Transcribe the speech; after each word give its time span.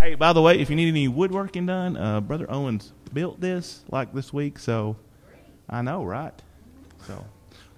Hey, 0.00 0.14
by 0.14 0.32
the 0.32 0.40
way, 0.40 0.60
if 0.60 0.70
you 0.70 0.76
need 0.76 0.88
any 0.88 1.08
woodworking 1.08 1.66
done, 1.66 1.96
uh, 1.96 2.20
Brother 2.20 2.46
Owens 2.48 2.92
built 3.12 3.40
this 3.40 3.82
like 3.90 4.12
this 4.14 4.32
week, 4.32 4.58
so 4.58 4.96
I 5.68 5.82
know, 5.82 6.04
right? 6.04 6.32
So, 7.06 7.24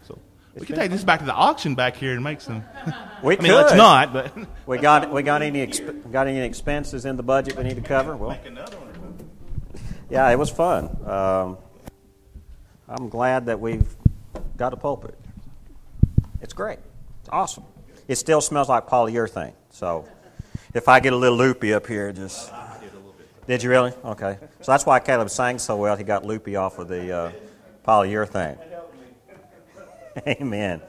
so 0.02 0.18
we 0.54 0.66
can 0.66 0.76
take 0.76 0.90
this 0.90 1.02
back 1.02 1.20
to 1.20 1.24
the 1.26 1.32
auction 1.32 1.74
back 1.74 1.96
here 1.96 2.12
and 2.12 2.22
make 2.22 2.40
some. 2.40 2.62
We 3.22 3.36
I 3.36 3.40
mean, 3.42 3.52
let's 3.52 3.74
not, 3.74 4.12
but 4.14 4.32
We 4.66 4.78
got 4.78 5.10
we 5.12 5.22
got 5.22 5.42
any 5.42 5.66
exp- 5.66 6.10
got 6.10 6.26
any 6.26 6.40
expenses 6.40 7.04
in 7.04 7.16
the 7.16 7.22
budget 7.22 7.56
we 7.56 7.64
need 7.64 7.76
to 7.76 7.82
cover? 7.82 8.16
Well, 8.16 8.38
another 8.46 8.76
one. 8.76 9.30
yeah, 10.08 10.28
it 10.30 10.38
was 10.38 10.48
fun. 10.50 10.96
Um, 11.06 11.58
I'm 12.88 13.08
glad 13.08 13.46
that 13.46 13.60
we've 13.60 13.94
got 14.56 14.72
a 14.72 14.76
pulpit. 14.76 15.18
It's 16.40 16.52
great. 16.54 16.78
It's 17.20 17.28
awesome. 17.30 17.64
It 18.08 18.16
still 18.16 18.40
smells 18.40 18.68
like 18.68 18.86
polyurethane. 18.88 19.52
So 19.70 20.06
if 20.74 20.88
I 20.88 21.00
get 21.00 21.12
a 21.12 21.16
little 21.16 21.38
loopy 21.38 21.74
up 21.74 21.86
here, 21.86 22.12
just 22.12 22.52
did 23.46 23.62
you 23.62 23.70
really? 23.70 23.92
Okay. 24.04 24.38
So 24.60 24.72
that's 24.72 24.86
why 24.86 25.00
Caleb 25.00 25.30
sang 25.30 25.58
so 25.58 25.76
well. 25.76 25.96
He 25.96 26.04
got 26.04 26.24
loopy 26.24 26.56
off 26.56 26.78
of 26.78 26.88
the 26.88 27.12
uh, 27.12 27.32
polyurethane. 27.86 28.58
Amen. 30.26 30.80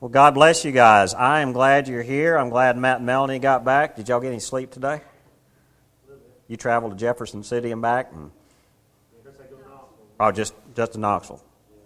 Well, 0.00 0.08
God 0.08 0.32
bless 0.32 0.64
you 0.64 0.72
guys. 0.72 1.12
I 1.12 1.40
am 1.40 1.52
glad 1.52 1.88
you're 1.88 2.02
here. 2.02 2.38
I'm 2.38 2.48
glad 2.48 2.78
Matt 2.78 2.96
and 2.98 3.06
Melanie 3.06 3.38
got 3.38 3.64
back. 3.64 3.96
Did 3.96 4.08
y'all 4.08 4.20
get 4.20 4.28
any 4.28 4.38
sleep 4.38 4.70
today? 4.70 5.02
You 6.48 6.56
traveled 6.56 6.92
to 6.92 6.98
Jefferson 6.98 7.42
City 7.42 7.70
and 7.70 7.82
back, 7.82 8.10
and 8.12 8.30
oh, 10.18 10.32
just 10.32 10.54
just 10.74 10.92
to 10.92 10.98
Knoxville. 10.98 11.44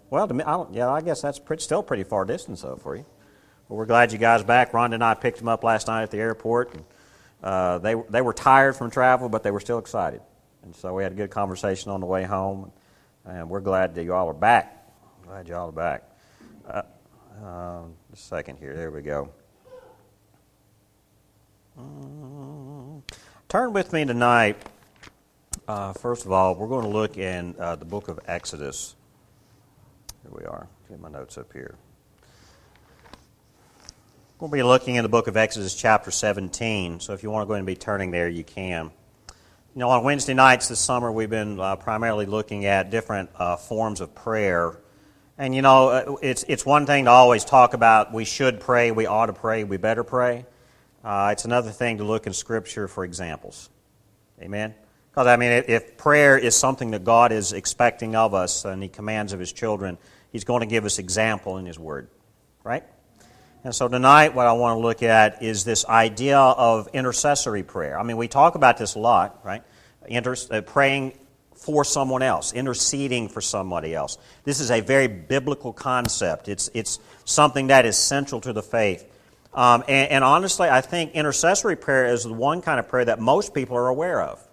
Well, 0.09 0.27
to 0.27 0.33
me, 0.33 0.43
I 0.43 0.65
yeah, 0.71 0.89
I 0.89 1.01
guess 1.01 1.21
that's 1.21 1.39
pretty, 1.39 1.61
still 1.61 1.83
pretty 1.83 2.03
far 2.03 2.23
distance 2.23 2.61
though 2.61 2.77
for 2.77 2.95
you. 2.95 3.05
Well, 3.67 3.77
we're 3.77 3.85
glad 3.85 4.13
you 4.13 4.17
guys 4.17 4.43
back. 4.43 4.71
Rhonda 4.71 4.93
and 4.93 5.03
I 5.03 5.13
picked 5.13 5.39
them 5.39 5.49
up 5.49 5.63
last 5.63 5.87
night 5.87 6.03
at 6.03 6.11
the 6.11 6.19
airport. 6.19 6.73
And, 6.73 6.85
uh, 7.45 7.77
they 7.77 7.95
they 8.09 8.21
were 8.21 8.33
tired 8.33 8.75
from 8.75 8.91
travel, 8.91 9.29
but 9.29 9.43
they 9.43 9.51
were 9.51 9.61
still 9.61 9.77
excited, 9.79 10.21
and 10.63 10.75
so 10.75 10.93
we 10.93 11.03
had 11.03 11.13
a 11.13 11.15
good 11.15 11.31
conversation 11.31 11.91
on 11.91 12.01
the 12.01 12.07
way 12.07 12.23
home. 12.23 12.71
And 13.27 13.49
we're 13.49 13.61
glad 13.61 13.95
that 13.95 14.03
you 14.03 14.13
all 14.13 14.29
are 14.29 14.33
back. 14.33 14.87
Glad 15.25 15.47
you 15.47 15.55
all 15.55 15.69
are 15.69 15.71
back. 15.71 16.03
Uh, 16.67 16.83
um, 17.43 17.93
a 18.13 18.15
second 18.15 18.57
here. 18.57 18.75
There 18.75 18.91
we 18.91 19.01
go. 19.01 19.29
Mm. 21.79 23.01
Turn 23.49 23.73
with 23.73 23.91
me 23.93 24.05
tonight. 24.05 24.57
Uh, 25.67 25.93
first 25.93 26.25
of 26.25 26.31
all, 26.31 26.53
we're 26.55 26.67
going 26.67 26.83
to 26.83 26.91
look 26.91 27.17
in 27.17 27.55
uh, 27.57 27.75
the 27.75 27.85
book 27.85 28.07
of 28.07 28.19
Exodus. 28.27 28.95
Here 30.21 30.31
we 30.31 30.45
are. 30.45 30.67
Get 30.87 30.99
my 30.99 31.09
notes 31.09 31.37
up 31.37 31.51
here. 31.51 31.75
We'll 34.37 34.49
be 34.49 34.63
looking 34.63 34.95
in 34.95 35.03
the 35.03 35.09
book 35.09 35.27
of 35.27 35.37
Exodus, 35.37 35.73
chapter 35.73 36.11
17. 36.11 36.99
So 36.99 37.13
if 37.13 37.23
you 37.23 37.31
want 37.31 37.43
to 37.43 37.47
go 37.47 37.53
and 37.53 37.65
be 37.65 37.77
turning 37.77 38.11
there, 38.11 38.27
you 38.27 38.43
can. 38.43 38.91
You 39.29 39.79
know, 39.79 39.89
on 39.89 40.03
Wednesday 40.03 40.33
nights 40.33 40.67
this 40.67 40.81
summer, 40.81 41.09
we've 41.09 41.29
been 41.29 41.57
uh, 41.57 41.77
primarily 41.77 42.25
looking 42.25 42.65
at 42.65 42.89
different 42.89 43.29
uh, 43.37 43.55
forms 43.55 44.01
of 44.01 44.13
prayer. 44.13 44.77
And 45.37 45.55
you 45.55 45.61
know, 45.61 45.87
uh, 45.87 46.15
it's, 46.21 46.43
it's 46.49 46.65
one 46.65 46.85
thing 46.85 47.05
to 47.05 47.11
always 47.11 47.45
talk 47.45 47.73
about 47.73 48.13
we 48.13 48.25
should 48.25 48.59
pray, 48.59 48.91
we 48.91 49.05
ought 49.05 49.27
to 49.27 49.33
pray, 49.33 49.63
we 49.63 49.77
better 49.77 50.03
pray. 50.03 50.45
Uh, 51.01 51.29
it's 51.31 51.45
another 51.45 51.71
thing 51.71 51.99
to 51.99 52.03
look 52.03 52.27
in 52.27 52.33
Scripture 52.33 52.89
for 52.89 53.05
examples. 53.05 53.69
Amen? 54.41 54.75
Because, 55.11 55.27
I 55.27 55.37
mean, 55.37 55.53
if- 55.53 55.69
if 55.69 55.95
prayer 55.95 56.37
is 56.37 56.57
something 56.57 56.91
that 56.91 57.05
God 57.05 57.31
is 57.31 57.53
expecting 57.53 58.17
of 58.17 58.33
us 58.33 58.65
and 58.65 58.83
He 58.83 58.89
commands 58.89 59.31
of 59.31 59.39
His 59.39 59.53
children, 59.53 59.97
He's 60.33 60.43
going 60.43 60.59
to 60.59 60.65
give 60.65 60.83
us 60.83 60.99
example 60.99 61.57
in 61.57 61.65
His 61.65 61.79
Word. 61.79 62.09
Right? 62.65 62.83
And 63.65 63.73
so 63.73 63.87
tonight, 63.87 64.35
what 64.35 64.45
I 64.45 64.53
want 64.53 64.77
to 64.77 64.79
look 64.79 65.01
at 65.01 65.41
is 65.41 65.63
this 65.63 65.85
idea 65.87 66.37
of 66.37 66.87
intercessory 66.93 67.63
prayer. 67.63 67.99
I 67.99 68.03
mean, 68.03 68.15
we 68.15 68.27
talk 68.27 68.53
about 68.53 68.77
this 68.77 68.93
a 68.93 68.99
lot, 68.99 69.39
right? 69.43 69.63
Inter- 70.05 70.35
uh, 70.51 70.61
praying 70.61 71.17
for 71.55 71.83
someone 71.83 72.21
else, 72.21 72.53
interceding 72.53 73.27
for 73.27 73.41
somebody 73.41 73.95
else. 73.95 74.19
This 74.43 74.59
is 74.59 74.69
a 74.69 74.81
very 74.81 75.07
biblical 75.07 75.73
concept. 75.73 76.47
It's, 76.47 76.69
it's 76.75 76.99
something 77.23 77.67
that 77.67 77.87
is 77.87 77.97
central 77.97 78.39
to 78.41 78.53
the 78.53 78.61
faith. 78.61 79.03
Um, 79.51 79.83
and, 79.87 80.11
and 80.11 80.23
honestly, 80.23 80.69
I 80.69 80.81
think 80.81 81.13
intercessory 81.13 81.75
prayer 81.75 82.05
is 82.05 82.25
the 82.25 82.33
one 82.33 82.61
kind 82.61 82.79
of 82.79 82.87
prayer 82.87 83.05
that 83.05 83.19
most 83.19 83.55
people 83.55 83.77
are 83.77 83.87
aware 83.87 84.21
of, 84.21 84.47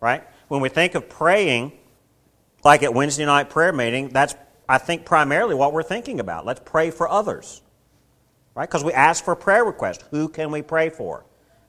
right? 0.00 0.24
When 0.48 0.62
we 0.62 0.70
think 0.70 0.94
of 0.94 1.10
praying, 1.10 1.72
like 2.64 2.82
at 2.84 2.94
Wednesday 2.94 3.26
night 3.26 3.50
prayer 3.50 3.74
meeting, 3.74 4.08
that's, 4.08 4.34
I 4.66 4.78
think, 4.78 5.04
primarily 5.04 5.54
what 5.54 5.74
we're 5.74 5.82
thinking 5.82 6.20
about. 6.20 6.46
Let's 6.46 6.62
pray 6.64 6.90
for 6.90 7.06
others 7.06 7.60
right? 8.54 8.68
Because 8.68 8.84
we 8.84 8.92
ask 8.92 9.24
for 9.24 9.34
prayer 9.34 9.64
requests. 9.64 10.04
Who 10.10 10.28
can 10.28 10.50
we 10.50 10.62
pray 10.62 10.90
for, 10.90 11.24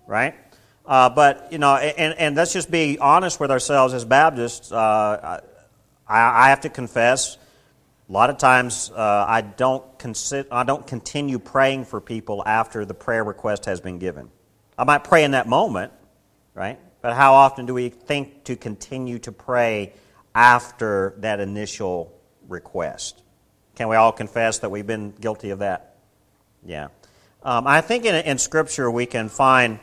right? 0.08 0.36
Uh, 0.86 1.10
but 1.10 1.52
you 1.52 1.58
know, 1.58 1.76
and, 1.76 2.14
and 2.18 2.36
let's 2.36 2.54
just 2.54 2.70
be 2.70 3.00
honest 3.00 3.40
with 3.40 3.52
ourselves 3.52 3.94
as 3.94 4.06
Baptists. 4.06 4.72
Uh, 4.72 5.42
I, 6.08 6.46
I 6.46 6.50
have 6.50 6.62
to 6.62 6.70
confess, 6.70 7.38
a 8.08 8.12
lot 8.12 8.30
of 8.30 8.38
times 8.38 8.92
uh, 8.96 9.26
I 9.28 9.42
don't 9.42 9.98
consi- 9.98 10.46
I 10.52 10.64
don't 10.64 10.86
continue 10.86 11.40
praying 11.40 11.86
for 11.86 12.00
people 12.00 12.44
after 12.46 12.86
the 12.86 12.94
prayer 12.94 13.24
request 13.24 13.66
has 13.66 13.82
been 13.82 13.98
given. 13.98 14.30
I 14.78 14.84
might 14.84 15.04
pray 15.04 15.24
in 15.24 15.32
that 15.32 15.48
moment, 15.48 15.92
right? 16.54 16.80
But 17.02 17.16
how 17.16 17.34
often 17.34 17.66
do 17.66 17.74
we 17.74 17.90
think 17.90 18.44
to 18.46 18.56
continue 18.56 19.18
to 19.20 19.32
pray 19.32 19.94
after 20.36 21.16
that 21.20 21.40
initial 21.40 22.14
request? 22.48 23.24
Can 23.76 23.88
we 23.88 23.96
all 23.96 24.12
confess 24.12 24.60
that 24.60 24.70
we've 24.70 24.86
been 24.86 25.12
guilty 25.12 25.50
of 25.50 25.60
that? 25.60 25.95
Yeah. 26.66 26.88
Um, 27.44 27.68
I 27.68 27.82
think 27.82 28.06
in, 28.06 28.16
in 28.16 28.38
Scripture 28.40 28.90
we 28.90 29.06
can 29.06 29.30
find 29.30 29.80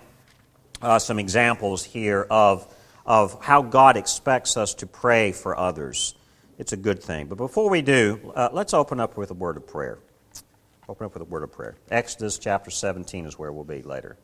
uh, 0.83 0.99
some 0.99 1.19
examples 1.19 1.85
here 1.85 2.27
of, 2.29 2.67
of 3.07 3.43
how 3.43 3.63
God 3.63 3.97
expects 3.97 4.57
us 4.57 4.75
to 4.75 4.87
pray 4.87 5.33
for 5.33 5.57
others. 5.57 6.15
It's 6.59 6.73
a 6.73 6.77
good 6.77 7.03
thing. 7.03 7.29
But 7.29 7.39
before 7.39 7.71
we 7.71 7.83
do, 7.83 8.33
uh, 8.35 8.49
let's 8.53 8.75
open 8.75 9.01
up 9.01 9.17
with 9.17 9.31
a 9.31 9.35
word 9.35 9.57
of 9.57 9.67
prayer. 9.67 9.99
Open 10.89 11.07
up 11.07 11.15
with 11.15 11.23
a 11.23 11.27
word 11.27 11.45
of 11.45 11.53
prayer. 11.53 11.77
Exodus 11.91 12.39
chapter 12.39 12.71
17 12.71 13.27
is 13.27 13.39
where 13.39 13.53
we'll 13.53 13.65
be 13.65 13.83
later. 13.83 14.17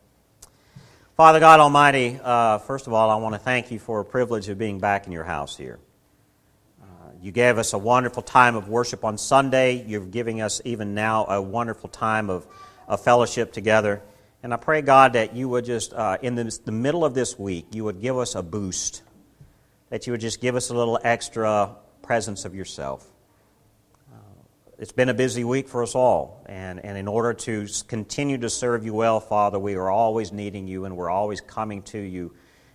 Father 1.15 1.39
God 1.39 1.59
Almighty, 1.59 2.19
uh, 2.21 2.59
first 2.59 2.87
of 2.87 2.93
all, 2.93 3.09
I 3.09 3.15
want 3.15 3.35
to 3.35 3.39
thank 3.39 3.71
you 3.71 3.79
for 3.79 4.01
a 4.01 4.05
privilege 4.05 4.47
of 4.49 4.57
being 4.57 4.79
back 4.79 5.05
in 5.05 5.13
your 5.13 5.23
house 5.23 5.55
here. 5.55 5.79
You 7.21 7.33
gave 7.33 7.57
us 7.57 7.73
a 7.73 7.77
wonderful 7.77 8.23
time 8.23 8.55
of 8.55 8.69
worship 8.69 9.03
on 9.03 9.17
Sunday. 9.17 9.83
You're 9.85 10.05
giving 10.05 10.41
us 10.41 10.61
even 10.63 10.93
now 10.93 11.25
a 11.25 11.41
wonderful 11.41 11.89
time 11.89 12.29
of, 12.29 12.47
of 12.87 13.01
fellowship 13.01 13.51
together. 13.51 14.01
And 14.41 14.53
I 14.53 14.57
pray, 14.57 14.81
God, 14.81 15.13
that 15.13 15.35
you 15.35 15.49
would 15.49 15.65
just, 15.65 15.91
uh, 15.91 16.17
in 16.21 16.35
the, 16.35 16.57
the 16.63 16.71
middle 16.71 17.03
of 17.03 17.13
this 17.13 17.37
week, 17.37 17.65
you 17.73 17.83
would 17.83 17.99
give 17.99 18.17
us 18.17 18.35
a 18.35 18.41
boost, 18.41 19.03
that 19.89 20.07
you 20.07 20.13
would 20.13 20.21
just 20.21 20.39
give 20.39 20.55
us 20.55 20.69
a 20.69 20.73
little 20.73 20.97
extra 21.03 21.75
presence 22.01 22.45
of 22.45 22.55
yourself. 22.55 23.05
Uh, 24.09 24.15
It's 24.77 24.93
been 24.93 25.09
a 25.09 25.13
busy 25.13 25.43
week 25.43 25.67
for 25.67 25.83
us 25.83 25.95
all, 25.95 26.41
and, 26.45 26.79
and 26.85 26.97
in 26.97 27.09
order 27.09 27.33
to 27.33 27.67
continue 27.89 28.37
to 28.37 28.49
serve 28.49 28.85
you 28.85 28.93
well, 28.93 29.19
Father, 29.19 29.59
we 29.59 29.75
are 29.75 29.89
always 29.89 30.31
needing 30.31 30.69
you 30.69 30.85
and 30.85 30.95
we're 30.95 31.09
always 31.09 31.41
coming 31.41 31.81
to 31.83 31.99
you. 31.99 32.33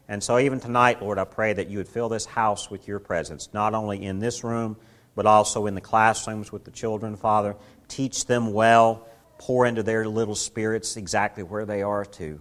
And 0.09 0.23
so, 0.23 0.39
even 0.39 0.61
tonight, 0.61 1.01
Lord, 1.01 1.19
I 1.19 1.25
pray 1.25 1.55
that 1.55 1.69
you 1.69 1.79
would 1.79 1.89
fill 1.89 2.09
this 2.09 2.27
house 2.27 2.71
with 2.71 2.87
your 2.87 2.99
presence, 2.99 3.49
not 3.55 3.75
only 3.75 4.05
in 4.05 4.19
this 4.19 4.45
room, 4.45 4.77
but 5.15 5.27
also 5.27 5.67
in 5.67 5.75
the 5.75 5.81
classrooms 5.81 6.53
with 6.53 6.65
the 6.65 6.71
children, 6.71 7.17
Father. 7.17 7.57
Teach 7.89 8.27
them 8.27 8.53
well, 8.53 9.07
pour 9.39 9.65
into 9.65 9.83
their 9.83 10.07
little 10.07 10.35
spirits 10.35 10.97
exactly 10.97 11.43
where 11.43 11.65
they 11.65 11.83
are, 11.83 12.05
too. 12.05 12.41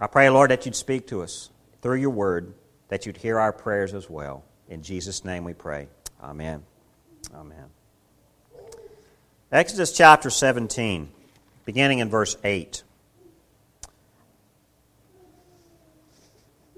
I 0.00 0.06
pray, 0.06 0.28
Lord, 0.28 0.50
that 0.50 0.66
you'd 0.66 0.76
speak 0.76 1.06
to 1.08 1.22
us 1.22 1.50
through 1.80 1.96
your 2.00 2.10
word, 2.10 2.52
that 2.88 3.06
you'd 3.06 3.16
hear 3.16 3.38
our 3.38 3.52
prayers 3.52 3.94
as 3.94 4.10
well. 4.10 4.44
In 4.68 4.82
Jesus' 4.82 5.24
name 5.24 5.44
we 5.44 5.54
pray. 5.54 5.88
Amen. 6.22 6.62
Amen. 7.34 7.64
Exodus 9.50 9.96
chapter 9.96 10.28
17, 10.28 11.08
beginning 11.64 12.00
in 12.00 12.10
verse 12.10 12.36
8. 12.44 12.82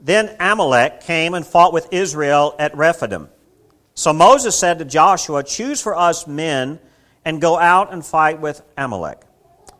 Then 0.00 0.34
Amalek 0.38 1.00
came 1.00 1.34
and 1.34 1.46
fought 1.46 1.72
with 1.72 1.92
Israel 1.92 2.54
at 2.58 2.76
Rephidim. 2.76 3.28
So 3.94 4.12
Moses 4.12 4.56
said 4.56 4.78
to 4.78 4.84
Joshua, 4.84 5.42
Choose 5.42 5.80
for 5.80 5.96
us 5.96 6.26
men 6.26 6.78
and 7.24 7.40
go 7.40 7.58
out 7.58 7.92
and 7.92 8.04
fight 8.04 8.40
with 8.40 8.62
Amalek. 8.76 9.20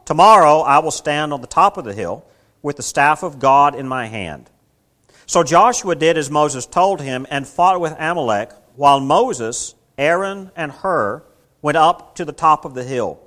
Tomorrow 0.05 0.61
I 0.61 0.81
will 0.81 0.91
stand 0.91 1.33
on 1.33 1.41
the 1.41 1.47
top 1.47 1.77
of 1.77 1.85
the 1.85 1.95
hill 1.95 2.25
with 2.63 2.77
the 2.77 2.83
staff 2.83 3.23
of 3.23 3.39
God 3.39 3.75
in 3.75 3.87
my 3.87 4.07
hand. 4.07 4.51
So 5.27 5.45
Joshua 5.45 5.95
did 5.95 6.17
as 6.17 6.31
Moses 6.31 6.67
told 6.67 7.01
him 7.01 7.27
and 7.31 7.47
fought 7.47 7.81
with 7.81 7.95
Amalek, 7.99 8.51
while 8.75 8.99
Moses, 8.99 9.75
Aaron, 9.97 10.51
and 10.57 10.73
Hur 10.73 11.23
went 11.61 11.77
up 11.77 12.15
to 12.17 12.25
the 12.25 12.33
top 12.33 12.65
of 12.65 12.75
the 12.75 12.85
hill. 12.85 13.21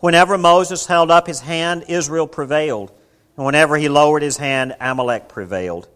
Whenever 0.00 0.36
Moses 0.36 0.86
held 0.86 1.10
up 1.10 1.26
his 1.26 1.40
hand, 1.40 1.84
Israel 1.88 2.26
prevailed, 2.26 2.92
and 3.36 3.46
whenever 3.46 3.76
he 3.76 3.88
lowered 3.88 4.22
his 4.22 4.36
hand, 4.36 4.74
Amalek 4.80 5.28
prevailed. 5.28 5.88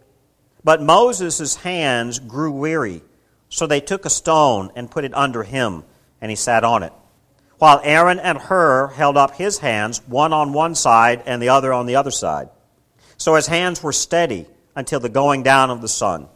But 0.67 0.83
Moses' 0.83 1.55
hands 1.55 2.19
grew 2.19 2.51
weary, 2.51 3.03
so 3.49 3.69
they 3.69 3.81
took 3.81 4.05
a 4.05 4.11
stone 4.11 4.73
and 4.75 4.91
put 4.91 5.05
it 5.05 5.15
under 5.15 5.45
him, 5.45 5.85
and 6.21 6.29
he 6.29 6.35
sat 6.35 6.65
on 6.65 6.83
it. 6.83 6.93
While 7.59 7.81
Aaron 7.85 8.19
and 8.19 8.37
Hur 8.37 8.89
held 8.89 9.17
up 9.17 9.37
his 9.37 9.59
hands, 9.59 10.05
one 10.09 10.33
on 10.33 10.53
one 10.53 10.75
side 10.75 11.23
and 11.25 11.41
the 11.41 11.51
other 11.51 11.73
on 11.73 11.87
the 11.87 11.95
other 11.95 12.11
side. 12.11 12.49
So 13.17 13.37
his 13.37 13.47
hands 13.47 13.81
were 13.81 13.93
steady 13.93 14.47
until 14.75 14.99
the 14.99 15.09
going 15.09 15.45
down 15.45 15.71
of 15.71 15.83
the 15.83 15.89
sun. 15.89 16.27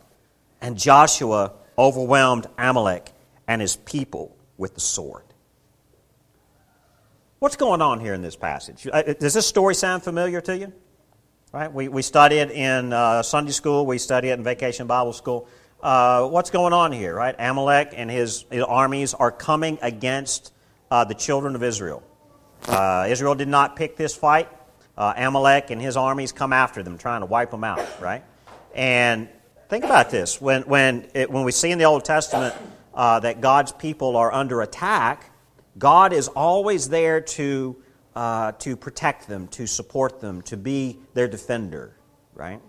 And 0.61 0.79
Joshua 0.79 1.55
overwhelmed 1.77 2.47
Amalek 2.57 3.11
and 3.49 3.61
his 3.61 3.75
people 3.75 4.37
with 4.57 4.75
the 4.75 4.81
sword. 4.81 5.25
What's 7.41 7.57
going 7.57 7.83
on 7.83 7.99
here 7.99 8.15
in 8.15 8.23
this 8.23 8.37
passage? 8.37 8.87
Uh, 8.93 9.03
does 9.03 9.35
this 9.35 9.49
story 9.49 9.75
sound 9.75 10.05
familiar 10.05 10.41
to 10.43 10.57
you? 10.57 10.73
Right? 11.53 11.73
We, 11.73 11.89
we 11.89 12.03
study 12.03 12.37
it 12.37 12.53
in 12.53 12.93
uh, 12.93 13.25
Sunday 13.25 13.51
school, 13.51 13.85
we 13.85 13.99
study 13.99 14.29
it 14.29 14.35
in 14.39 14.45
vacation 14.45 14.87
Bible 14.87 15.13
school. 15.13 15.49
Uh, 15.83 16.29
what's 16.29 16.51
going 16.51 16.73
on 16.73 16.93
here, 16.93 17.13
right? 17.13 17.35
Amalek 17.37 17.93
and 17.97 18.09
his, 18.09 18.45
his 18.53 18.63
armies 18.63 19.15
are 19.15 19.33
coming 19.33 19.77
against 19.83 20.53
uh, 20.93 21.03
the 21.03 21.15
children 21.15 21.57
of 21.57 21.65
Israel. 21.65 22.05
Uh, 22.69 23.07
Israel 23.09 23.35
did 23.35 23.49
not 23.49 23.75
pick 23.75 23.97
this 23.97 24.15
fight. 24.15 24.49
Uh, 24.97 25.13
Amalek 25.17 25.71
and 25.71 25.83
his 25.83 25.97
armies 25.97 26.31
come 26.31 26.53
after 26.53 26.85
them, 26.85 26.99
trying 26.99 27.23
to 27.23 27.27
wipe 27.27 27.51
them 27.51 27.65
out, 27.65 28.01
right? 28.01 28.23
And 28.73 29.29
think 29.69 29.85
about 29.85 30.11
this. 30.11 30.41
When, 30.41 30.63
when, 30.63 31.09
it, 31.15 31.33
when 31.33 31.43
we 31.43 31.51
see 31.51 31.73
in 31.73 31.79
the 31.79 31.85
Old 31.85 32.05
Testament 32.05 32.55
uh, 32.95 33.19
that 33.21 33.41
God's 33.41 33.73
people 33.73 34.17
are 34.17 34.33
under 34.33 34.63
attack, 34.63 35.33
God 35.77 36.13
is 36.13 36.29
always 36.29 36.91
there 36.91 37.21
to, 37.21 37.83
uh, 38.21 38.53
to 38.53 38.77
protect 38.77 39.29
them, 39.29 39.49
to 39.49 39.67
support 39.67 40.21
them, 40.21 40.43
to 40.43 40.55
be 40.55 40.99
their 41.15 41.27
defender, 41.27 41.97
right? 42.35 42.61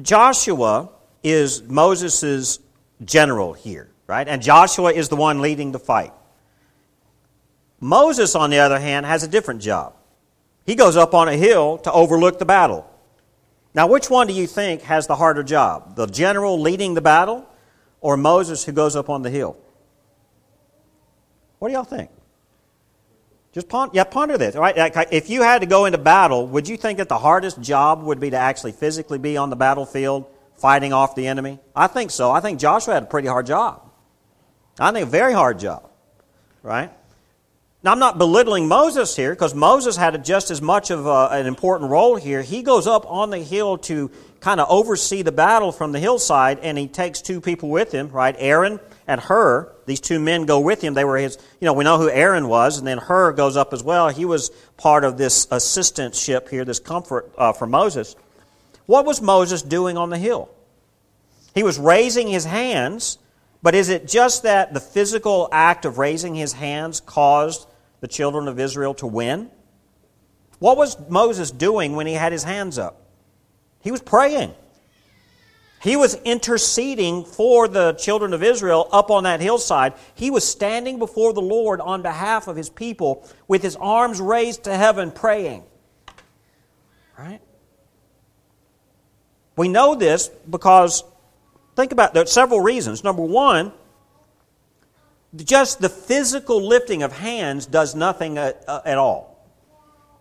Joshua 0.00 0.90
is 1.22 1.62
Moses' 1.62 2.58
general 3.02 3.54
here, 3.54 3.90
right? 4.06 4.28
And 4.28 4.42
Joshua 4.42 4.92
is 4.92 5.08
the 5.08 5.16
one 5.16 5.40
leading 5.40 5.72
the 5.72 5.78
fight. 5.78 6.12
Moses, 7.80 8.34
on 8.34 8.50
the 8.50 8.58
other 8.58 8.78
hand, 8.78 9.06
has 9.06 9.22
a 9.22 9.28
different 9.28 9.62
job. 9.62 9.94
He 10.66 10.74
goes 10.74 10.98
up 10.98 11.14
on 11.14 11.28
a 11.28 11.36
hill 11.36 11.78
to 11.78 11.92
overlook 11.92 12.40
the 12.40 12.44
battle. 12.44 12.88
Now, 13.74 13.86
which 13.86 14.10
one 14.10 14.26
do 14.26 14.34
you 14.34 14.46
think 14.46 14.82
has 14.82 15.06
the 15.06 15.16
harder 15.16 15.42
job? 15.42 15.96
The 15.96 16.06
general 16.06 16.60
leading 16.60 16.92
the 16.92 17.00
battle 17.00 17.48
or 18.02 18.18
Moses 18.18 18.64
who 18.64 18.72
goes 18.72 18.96
up 18.96 19.08
on 19.08 19.22
the 19.22 19.30
hill? 19.30 19.56
What 21.62 21.68
do 21.68 21.74
y'all 21.74 21.84
think? 21.84 22.10
Just 23.52 23.68
ponder, 23.68 23.94
yeah, 23.94 24.02
ponder 24.02 24.36
this. 24.36 24.56
Right? 24.56 24.74
If 25.12 25.30
you 25.30 25.42
had 25.42 25.60
to 25.60 25.66
go 25.68 25.84
into 25.84 25.96
battle, 25.96 26.48
would 26.48 26.68
you 26.68 26.76
think 26.76 26.98
that 26.98 27.08
the 27.08 27.18
hardest 27.18 27.60
job 27.60 28.02
would 28.02 28.18
be 28.18 28.30
to 28.30 28.36
actually 28.36 28.72
physically 28.72 29.18
be 29.18 29.36
on 29.36 29.48
the 29.48 29.54
battlefield 29.54 30.26
fighting 30.56 30.92
off 30.92 31.14
the 31.14 31.28
enemy? 31.28 31.60
I 31.76 31.86
think 31.86 32.10
so. 32.10 32.32
I 32.32 32.40
think 32.40 32.58
Joshua 32.58 32.94
had 32.94 33.04
a 33.04 33.06
pretty 33.06 33.28
hard 33.28 33.46
job. 33.46 33.88
I 34.80 34.90
think 34.90 35.06
a 35.06 35.08
very 35.08 35.32
hard 35.34 35.60
job. 35.60 35.88
Right? 36.64 36.90
Now, 37.84 37.92
I'm 37.92 38.00
not 38.00 38.18
belittling 38.18 38.66
Moses 38.66 39.14
here 39.14 39.30
because 39.30 39.54
Moses 39.54 39.96
had 39.96 40.24
just 40.24 40.50
as 40.50 40.60
much 40.60 40.90
of 40.90 41.06
a, 41.06 41.28
an 41.30 41.46
important 41.46 41.92
role 41.92 42.16
here. 42.16 42.42
He 42.42 42.64
goes 42.64 42.88
up 42.88 43.08
on 43.08 43.30
the 43.30 43.38
hill 43.38 43.78
to 43.78 44.10
kind 44.40 44.58
of 44.58 44.66
oversee 44.68 45.22
the 45.22 45.30
battle 45.30 45.70
from 45.70 45.92
the 45.92 46.00
hillside, 46.00 46.58
and 46.58 46.76
he 46.76 46.88
takes 46.88 47.22
two 47.22 47.40
people 47.40 47.68
with 47.68 47.92
him, 47.92 48.08
right? 48.08 48.34
Aaron 48.36 48.80
and 49.06 49.20
Hur. 49.20 49.71
These 49.86 50.00
two 50.00 50.20
men 50.20 50.46
go 50.46 50.60
with 50.60 50.82
him. 50.82 50.94
They 50.94 51.04
were 51.04 51.16
his, 51.18 51.38
you 51.60 51.66
know, 51.66 51.72
we 51.72 51.84
know 51.84 51.98
who 51.98 52.08
Aaron 52.08 52.48
was, 52.48 52.78
and 52.78 52.86
then 52.86 52.98
Hur 52.98 53.32
goes 53.32 53.56
up 53.56 53.72
as 53.72 53.82
well. 53.82 54.08
He 54.08 54.24
was 54.24 54.50
part 54.76 55.04
of 55.04 55.16
this 55.16 55.46
assistantship 55.46 56.48
here, 56.48 56.64
this 56.64 56.78
comfort 56.78 57.32
uh, 57.36 57.52
for 57.52 57.66
Moses. 57.66 58.14
What 58.86 59.04
was 59.04 59.20
Moses 59.20 59.62
doing 59.62 59.96
on 59.96 60.10
the 60.10 60.18
hill? 60.18 60.50
He 61.54 61.62
was 61.62 61.78
raising 61.78 62.28
his 62.28 62.44
hands, 62.44 63.18
but 63.62 63.74
is 63.74 63.88
it 63.88 64.08
just 64.08 64.44
that 64.44 64.72
the 64.72 64.80
physical 64.80 65.48
act 65.52 65.84
of 65.84 65.98
raising 65.98 66.34
his 66.34 66.52
hands 66.52 67.00
caused 67.00 67.66
the 68.00 68.08
children 68.08 68.48
of 68.48 68.58
Israel 68.58 68.94
to 68.94 69.06
win? 69.06 69.50
What 70.58 70.76
was 70.76 70.96
Moses 71.08 71.50
doing 71.50 71.96
when 71.96 72.06
he 72.06 72.14
had 72.14 72.32
his 72.32 72.44
hands 72.44 72.78
up? 72.78 73.02
He 73.80 73.90
was 73.90 74.00
praying. 74.00 74.54
He 75.82 75.96
was 75.96 76.14
interceding 76.22 77.24
for 77.24 77.66
the 77.66 77.94
children 77.94 78.32
of 78.34 78.42
Israel 78.44 78.88
up 78.92 79.10
on 79.10 79.24
that 79.24 79.40
hillside. 79.40 79.94
He 80.14 80.30
was 80.30 80.46
standing 80.46 81.00
before 81.00 81.32
the 81.32 81.42
Lord 81.42 81.80
on 81.80 82.02
behalf 82.02 82.46
of 82.46 82.54
his 82.54 82.70
people 82.70 83.28
with 83.48 83.62
his 83.62 83.74
arms 83.74 84.20
raised 84.20 84.64
to 84.64 84.76
heaven 84.76 85.10
praying. 85.10 85.64
Right? 87.18 87.40
We 89.56 89.66
know 89.66 89.96
this 89.96 90.28
because, 90.48 91.02
think 91.74 91.90
about 91.90 92.14
there 92.14 92.22
are 92.22 92.26
several 92.26 92.60
reasons. 92.60 93.02
Number 93.02 93.22
one, 93.22 93.72
just 95.34 95.80
the 95.80 95.88
physical 95.88 96.64
lifting 96.64 97.02
of 97.02 97.12
hands 97.12 97.66
does 97.66 97.96
nothing 97.96 98.38
at, 98.38 98.62
uh, 98.68 98.82
at 98.84 98.98
all. 98.98 99.50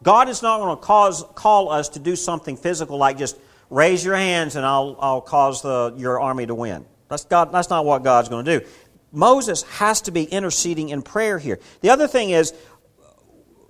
God 0.01 0.27
is 0.27 0.41
not 0.41 0.57
going 0.57 0.75
to 0.75 0.81
cause, 0.81 1.23
call 1.35 1.69
us 1.69 1.89
to 1.89 1.99
do 1.99 2.15
something 2.15 2.57
physical 2.57 2.97
like 2.97 3.19
just 3.19 3.37
raise 3.71 4.05
your 4.05 4.15
hands 4.15 4.55
and 4.55 4.63
I'll, 4.63 4.95
I'll 4.99 5.21
cause 5.21 5.63
the, 5.63 5.95
your 5.97 6.21
army 6.21 6.45
to 6.45 6.53
win. 6.53 6.85
That's, 7.07 7.25
God, 7.25 7.51
that's 7.51 7.71
not 7.71 7.85
what 7.85 8.03
God's 8.03 8.29
going 8.29 8.45
to 8.45 8.59
do. 8.59 8.65
Moses 9.11 9.63
has 9.63 10.01
to 10.01 10.11
be 10.11 10.23
interceding 10.23 10.89
in 10.89 11.01
prayer 11.01 11.39
here. 11.39 11.59
The 11.81 11.89
other 11.89 12.07
thing 12.07 12.29
is, 12.29 12.53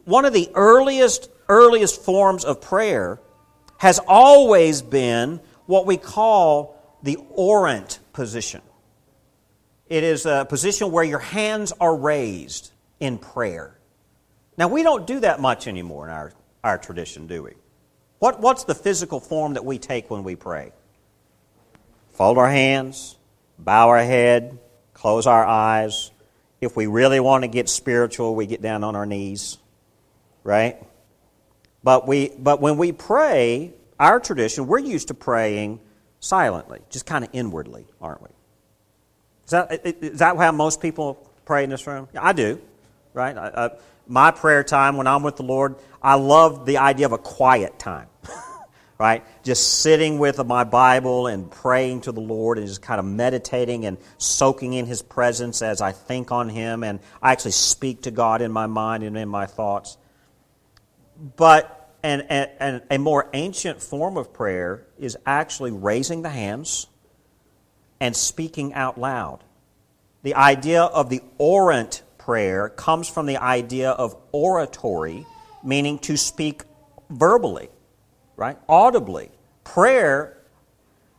one 0.03 0.25
of 0.25 0.33
the 0.33 0.50
earliest, 0.53 1.30
earliest 1.48 2.01
forms 2.01 2.44
of 2.44 2.62
prayer 2.62 3.21
has 3.77 4.00
always 4.07 4.81
been 4.81 5.39
what 5.65 5.86
we 5.86 5.98
call 5.98 7.00
the 7.04 7.18
orant 7.38 8.00
position. 8.12 8.62
It 9.88 10.04
is 10.04 10.25
a 10.25 10.45
position 10.47 10.92
where 10.92 11.04
your 11.04 11.19
hands 11.19 11.74
are 11.80 11.95
raised 11.95 12.71
in 13.00 13.18
prayer. 13.18 13.77
Now, 14.57 14.68
we 14.68 14.83
don't 14.83 15.07
do 15.07 15.19
that 15.21 15.39
much 15.39 15.68
anymore 15.68 16.07
in 16.07 16.13
our, 16.13 16.33
our 16.63 16.77
tradition, 16.77 17.27
do 17.27 17.44
we? 17.44 17.51
What, 18.21 18.39
what's 18.39 18.65
the 18.65 18.75
physical 18.75 19.19
form 19.19 19.56
that 19.56 19.65
we 19.65 19.79
take 19.79 20.12
when 20.12 20.23
we 20.23 20.35
pray? 20.35 20.73
Fold 22.12 22.38
our 22.38 22.51
hands, 22.51 23.18
bow 23.57 23.89
our 23.89 24.03
head, 24.03 24.59
close 24.94 25.25
our 25.25 25.44
eyes. 25.44 26.12
If 26.62 26.75
we 26.75 26.85
really 26.85 27.19
want 27.19 27.45
to 27.45 27.47
get 27.47 27.68
spiritual, 27.68 28.35
we 28.35 28.45
get 28.45 28.62
down 28.62 28.83
on 28.83 28.95
our 28.95 29.07
knees, 29.07 29.57
right? 30.44 30.77
But, 31.83 32.07
we, 32.07 32.29
but 32.38 32.62
when 32.62 32.77
we 32.77 32.91
pray, 32.91 33.73
our 34.00 34.19
tradition, 34.19 34.68
we're 34.68 34.77
used 34.77 35.07
to 35.07 35.15
praying 35.15 35.79
silently, 36.19 36.81
just 36.91 37.07
kind 37.07 37.23
of 37.23 37.31
inwardly, 37.33 37.88
aren't 38.00 38.21
we? 38.21 38.29
Is 39.45 39.50
that, 39.50 39.81
is 39.83 40.19
that 40.19 40.38
how 40.38 40.51
most 40.51 40.79
people 40.79 41.27
pray 41.45 41.63
in 41.63 41.71
this 41.71 41.88
room? 41.88 42.07
I 42.15 42.33
do, 42.33 42.62
right? 43.15 43.35
I, 43.35 43.65
I, 43.65 43.69
my 44.06 44.29
prayer 44.29 44.63
time 44.63 44.95
when 44.95 45.07
I'm 45.07 45.23
with 45.23 45.38
the 45.38 45.44
Lord, 45.44 45.75
I 46.03 46.15
love 46.15 46.68
the 46.68 46.77
idea 46.77 47.07
of 47.07 47.13
a 47.13 47.18
quiet 47.18 47.79
time, 47.79 48.07
right? 49.01 49.24
Just 49.42 49.80
sitting 49.80 50.19
with 50.19 50.45
my 50.45 50.64
Bible 50.64 51.26
and 51.26 51.49
praying 51.49 52.02
to 52.02 52.11
the 52.11 52.21
Lord 52.21 52.59
and 52.59 52.68
just 52.68 52.83
kind 52.83 52.99
of 52.99 53.06
meditating 53.06 53.87
and 53.87 53.97
soaking 54.19 54.73
in 54.73 54.85
His 54.85 55.02
presence 55.02 55.64
as 55.64 55.81
I 55.81 55.92
think 55.92 56.31
on 56.31 56.49
Him 56.49 56.83
and 56.83 56.99
I 57.19 57.31
actually 57.31 57.54
speak 57.54 58.04
to 58.04 58.11
God 58.11 58.44
in 58.44 58.52
my 58.52 58.68
mind 58.68 59.02
and 59.02 59.18
in 59.18 59.28
my 59.28 59.47
thoughts. 59.47 59.97
But 61.35 61.95
and, 62.04 62.23
and, 62.30 62.52
and 62.59 62.81
a 62.92 62.99
more 62.99 63.28
ancient 63.33 63.81
form 63.81 64.18
of 64.18 64.33
prayer 64.33 64.85
is 64.99 65.18
actually 65.26 65.71
raising 65.71 66.21
the 66.21 66.30
hands 66.30 66.85
and 67.99 68.16
speaking 68.16 68.71
out 68.76 68.99
loud. 68.99 69.44
The 70.21 70.35
idea 70.35 70.83
of 70.83 71.09
the 71.09 71.21
orant 71.40 72.04
prayer 72.19 72.69
comes 72.69 73.09
from 73.09 73.26
the 73.26 73.37
idea 73.37 73.90
of 73.90 74.16
oratory, 74.31 75.26
meaning 75.64 75.97
to 75.99 76.18
speak 76.18 76.61
verbally, 77.09 77.69
right? 78.35 78.57
Audibly. 78.68 79.30
Prayer, 79.64 80.38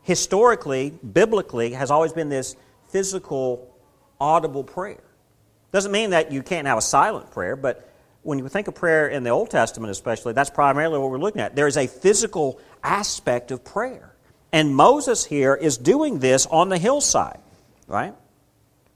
historically, 0.03 0.91
biblically, 0.91 1.73
has 1.73 1.91
always 1.91 2.13
been 2.13 2.29
this 2.29 2.57
physical, 2.89 3.75
audible 4.21 4.65
prayer. 4.65 5.03
Doesn't 5.73 5.93
mean 5.93 6.11
that 6.11 6.33
you 6.33 6.43
can't 6.43 6.67
have 6.67 6.79
a 6.79 6.83
silent 6.83 7.31
prayer, 7.31 7.57
but 7.57 7.89
when 8.23 8.39
you 8.39 8.49
think 8.49 8.69
of 8.69 8.75
prayer 8.75 9.09
in 9.09 9.25
the 9.25 9.31
Old 9.31 9.51
Testament, 9.51 9.91
especially, 9.91 10.33
that's 10.33 10.51
primarily 10.51 10.99
what 10.99 11.11
we're 11.11 11.19
looking 11.19 11.41
at. 11.41 11.57
There 11.57 11.67
is 11.67 11.77
a 11.77 11.87
physical 11.87 12.61
aspect 12.83 13.51
of 13.51 13.65
prayer. 13.65 14.15
And 14.53 14.77
Moses 14.77 15.25
here 15.25 15.55
is 15.55 15.79
doing 15.79 16.19
this 16.19 16.47
on 16.47 16.69
the 16.69 16.79
hillside, 16.79 17.41
right? 17.89 18.15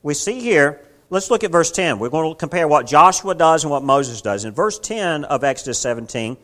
We 0.02 0.14
see 0.14 0.40
here, 0.40 0.82
let's 1.08 1.30
look 1.30 1.44
at 1.44 1.50
verse 1.50 1.72
10. 1.72 1.98
We're 1.98 2.10
going 2.10 2.30
to 2.30 2.38
compare 2.38 2.68
what 2.68 2.86
Joshua 2.86 3.34
does 3.34 3.64
and 3.64 3.70
what 3.70 3.82
Moses 3.82 4.20
does. 4.20 4.44
In 4.44 4.52
verse 4.52 4.78
10 4.78 5.24
of 5.24 5.42
Exodus 5.42 5.78
17, 5.78 6.36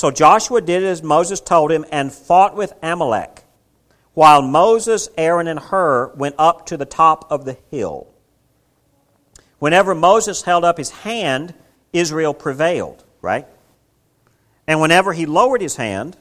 so 0.00 0.10
Joshua 0.10 0.62
did 0.62 0.82
as 0.82 1.02
Moses 1.02 1.40
told 1.40 1.70
him 1.70 1.84
and 1.92 2.10
fought 2.10 2.56
with 2.56 2.72
Amalek, 2.82 3.44
while 4.14 4.40
Moses, 4.40 5.10
Aaron, 5.18 5.46
and 5.46 5.60
Hur 5.60 6.14
went 6.14 6.36
up 6.38 6.64
to 6.68 6.78
the 6.78 6.86
top 6.86 7.30
of 7.30 7.44
the 7.44 7.58
hill. 7.70 8.06
Whenever 9.58 9.94
Moses 9.94 10.40
held 10.40 10.64
up 10.64 10.78
his 10.78 10.88
hand, 10.88 11.52
Israel 11.92 12.32
prevailed, 12.32 13.04
right? 13.20 13.46
And 14.66 14.80
whenever 14.80 15.12
he 15.12 15.26
lowered 15.26 15.60
his 15.60 15.76
hand, 15.76 16.16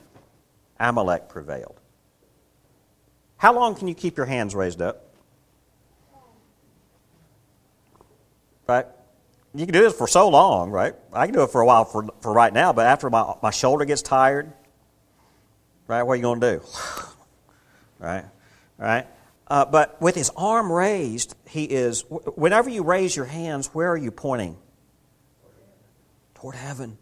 Amalek 0.77 1.29
prevailed. 1.29 1.79
How 3.37 3.53
long 3.53 3.75
can 3.75 3.87
you 3.87 3.95
keep 3.95 4.17
your 4.17 4.25
hands 4.25 4.53
raised 4.55 4.81
up? 4.81 5.05
Right? 8.67 8.87
You 9.53 9.65
can 9.65 9.73
do 9.73 9.81
this 9.81 9.93
for 9.95 10.07
so 10.07 10.29
long, 10.29 10.69
right? 10.69 10.93
I 11.11 11.25
can 11.25 11.33
do 11.33 11.43
it 11.43 11.49
for 11.51 11.61
a 11.61 11.65
while 11.65 11.85
for, 11.85 12.07
for 12.21 12.31
right 12.31 12.53
now, 12.53 12.71
but 12.71 12.85
after 12.85 13.09
my, 13.09 13.33
my 13.41 13.49
shoulder 13.49 13.85
gets 13.85 14.01
tired, 14.01 14.53
right, 15.87 16.03
what 16.03 16.13
are 16.13 16.15
you 16.17 16.21
going 16.21 16.39
to 16.39 16.59
do? 16.59 16.65
right? 17.99 18.25
Right? 18.77 19.07
Uh, 19.47 19.65
but 19.65 19.99
with 19.99 20.13
his 20.13 20.29
arm 20.37 20.71
raised, 20.71 21.35
he 21.47 21.63
is, 21.63 22.05
whenever 22.09 22.69
you 22.69 22.83
raise 22.83 23.15
your 23.15 23.25
hands, 23.25 23.67
where 23.73 23.89
are 23.91 23.97
you 23.97 24.11
pointing? 24.11 24.55
Toward 26.35 26.55
heaven. 26.55 26.97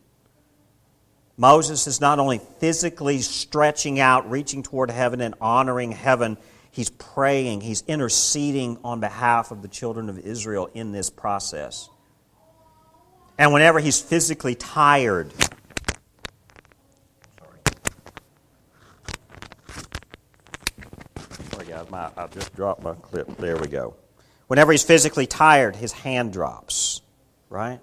Moses 1.36 1.86
is 1.86 2.00
not 2.00 2.18
only 2.18 2.40
physically 2.60 3.20
stretching 3.20 4.00
out, 4.00 4.32
reaching 4.32 4.64
toward 4.64 4.90
heaven, 4.90 5.20
and 5.20 5.36
honoring 5.42 5.92
heaven, 5.92 6.38
he's 6.72 6.90
praying, 6.90 7.62
he's 7.62 7.84
interceding 7.88 8.80
on 8.84 9.02
behalf 9.02 9.52
of 9.52 9.62
the 9.62 9.68
children 9.68 10.10
of 10.10 10.18
Israel 10.18 10.70
in 10.74 10.94
this 10.94 11.10
process. 11.10 11.90
And 13.38 13.54
whenever 13.54 13.80
he's 13.80 14.02
physically 14.02 14.56
tired, 14.56 15.32
sorry 21.52 21.66
guys, 21.66 21.90
my, 21.90 22.10
I 22.18 22.28
just 22.28 22.56
dropped 22.56 22.82
my 22.82 22.94
clip. 22.96 23.38
There 23.38 23.58
we 23.58 23.68
go. 23.68 23.96
Whenever 24.48 24.72
he's 24.72 24.84
physically 24.84 25.28
tired, 25.28 25.76
his 25.76 25.92
hand 25.92 26.34
drops, 26.34 27.02
right? 27.50 27.80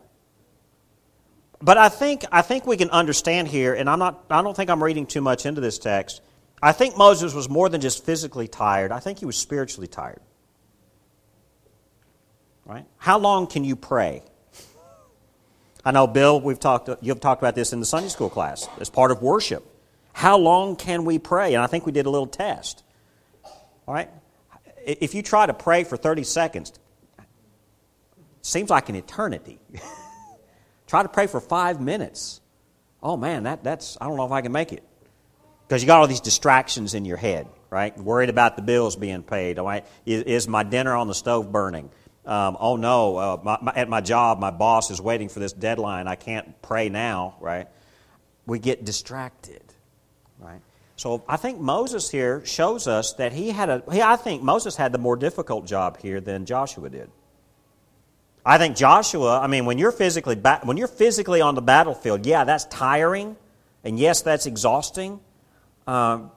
But 1.60 1.78
I 1.78 1.88
think, 1.88 2.24
I 2.32 2.42
think 2.42 2.66
we 2.66 2.76
can 2.76 2.90
understand 2.90 3.48
here, 3.48 3.74
and 3.74 3.88
I'm 3.88 3.98
not, 3.98 4.24
I 4.30 4.42
don't 4.42 4.56
think 4.56 4.70
I'm 4.70 4.82
reading 4.82 5.06
too 5.06 5.20
much 5.20 5.46
into 5.46 5.60
this 5.60 5.78
text. 5.78 6.20
I 6.60 6.72
think 6.72 6.96
Moses 6.96 7.32
was 7.32 7.48
more 7.48 7.68
than 7.68 7.80
just 7.80 8.04
physically 8.04 8.48
tired. 8.48 8.90
I 8.90 8.98
think 8.98 9.18
he 9.18 9.26
was 9.26 9.36
spiritually 9.36 9.86
tired. 9.86 10.20
Right? 12.64 12.86
How 12.96 13.18
long 13.18 13.46
can 13.46 13.64
you 13.64 13.76
pray? 13.76 14.22
I 15.84 15.90
know, 15.90 16.06
Bill, 16.06 16.40
we've 16.40 16.58
talked, 16.58 16.88
you've 17.02 17.20
talked 17.20 17.42
about 17.42 17.54
this 17.54 17.72
in 17.72 17.80
the 17.80 17.86
Sunday 17.86 18.08
school 18.08 18.30
class 18.30 18.68
as 18.80 18.88
part 18.88 19.10
of 19.10 19.20
worship. 19.20 19.64
How 20.14 20.38
long 20.38 20.76
can 20.76 21.04
we 21.04 21.18
pray? 21.18 21.54
And 21.54 21.62
I 21.62 21.66
think 21.66 21.84
we 21.84 21.92
did 21.92 22.06
a 22.06 22.10
little 22.10 22.26
test. 22.26 22.82
All 23.86 23.92
right? 23.94 24.08
If 24.86 25.14
you 25.14 25.22
try 25.22 25.44
to 25.44 25.52
pray 25.52 25.84
for 25.84 25.96
30 25.96 26.24
seconds, 26.24 26.72
seems 28.40 28.70
like 28.70 28.88
an 28.88 28.94
eternity. 28.94 29.58
try 30.86 31.02
to 31.02 31.08
pray 31.08 31.26
for 31.26 31.40
five 31.40 31.80
minutes. 31.80 32.40
Oh 33.02 33.16
man, 33.16 33.42
that, 33.42 33.62
that's, 33.62 33.98
I 34.00 34.06
don't 34.06 34.16
know 34.16 34.24
if 34.24 34.32
I 34.32 34.40
can 34.40 34.52
make 34.52 34.72
it. 34.72 34.82
Because 35.66 35.82
you 35.82 35.86
got 35.86 36.00
all 36.00 36.06
these 36.06 36.20
distractions 36.20 36.94
in 36.94 37.04
your 37.04 37.16
head, 37.16 37.46
right? 37.70 37.96
Worried 37.98 38.28
about 38.28 38.56
the 38.56 38.62
bills 38.62 38.96
being 38.96 39.22
paid. 39.22 39.58
Right? 39.58 39.84
Is, 40.06 40.22
is 40.22 40.48
my 40.48 40.62
dinner 40.62 40.94
on 40.94 41.08
the 41.08 41.14
stove 41.14 41.50
burning? 41.50 41.90
Um, 42.26 42.56
oh 42.58 42.76
no, 42.76 43.16
uh, 43.16 43.40
my, 43.42 43.58
my, 43.60 43.72
at 43.76 43.88
my 43.88 44.00
job, 44.00 44.38
my 44.38 44.50
boss 44.50 44.90
is 44.90 45.00
waiting 45.00 45.28
for 45.28 45.40
this 45.40 45.52
deadline. 45.52 46.08
I 46.08 46.14
can't 46.14 46.60
pray 46.62 46.88
now, 46.88 47.36
right? 47.40 47.68
We 48.46 48.58
get 48.58 48.84
distracted, 48.84 49.62
right? 50.38 50.60
So 50.96 51.24
I 51.28 51.36
think 51.36 51.60
Moses 51.60 52.10
here 52.10 52.44
shows 52.46 52.86
us 52.86 53.14
that 53.14 53.32
he 53.32 53.50
had 53.50 53.68
a. 53.68 53.82
He, 53.92 54.00
I 54.00 54.16
think 54.16 54.42
Moses 54.42 54.76
had 54.76 54.92
the 54.92 54.98
more 54.98 55.16
difficult 55.16 55.66
job 55.66 55.98
here 55.98 56.20
than 56.20 56.46
Joshua 56.46 56.88
did. 56.88 57.10
I 58.46 58.58
think 58.58 58.76
Joshua. 58.76 59.40
I 59.40 59.46
mean, 59.46 59.66
when 59.66 59.76
you're 59.76 59.92
physically 59.92 60.36
ba- 60.36 60.60
when 60.62 60.76
you're 60.76 60.88
physically 60.88 61.40
on 61.40 61.54
the 61.54 61.62
battlefield, 61.62 62.24
yeah, 62.24 62.44
that's 62.44 62.64
tiring, 62.66 63.36
and 63.82 63.98
yes, 63.98 64.22
that's 64.22 64.46
exhausting. 64.46 65.20
Um, 65.86 66.30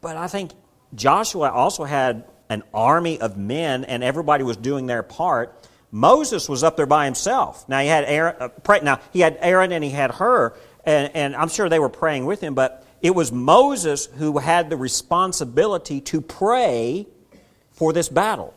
but 0.00 0.16
I 0.16 0.28
think 0.28 0.52
Joshua 0.94 1.50
also 1.50 1.84
had 1.84 2.26
an 2.48 2.62
army 2.72 3.20
of 3.20 3.36
men 3.36 3.84
and 3.84 4.04
everybody 4.04 4.44
was 4.44 4.56
doing 4.56 4.86
their 4.86 5.02
part. 5.02 5.56
Moses 5.90 6.48
was 6.48 6.62
up 6.64 6.76
there 6.76 6.86
by 6.86 7.04
himself. 7.04 7.68
Now 7.68 7.80
he 7.80 7.86
had 7.86 8.04
Aaron, 8.04 8.36
uh, 8.40 8.48
pray, 8.48 8.80
now 8.82 9.00
he 9.12 9.20
had 9.20 9.38
Aaron 9.40 9.72
and 9.72 9.84
he 9.84 9.90
had 9.90 10.10
Hur, 10.10 10.54
and, 10.84 11.10
and 11.14 11.36
I'm 11.36 11.48
sure 11.48 11.68
they 11.68 11.78
were 11.78 11.88
praying 11.88 12.26
with 12.26 12.40
him, 12.40 12.54
but 12.54 12.84
it 13.00 13.14
was 13.14 13.30
Moses 13.30 14.06
who 14.06 14.38
had 14.38 14.70
the 14.70 14.76
responsibility 14.76 16.00
to 16.02 16.20
pray 16.20 17.06
for 17.72 17.92
this 17.92 18.08
battle. 18.08 18.54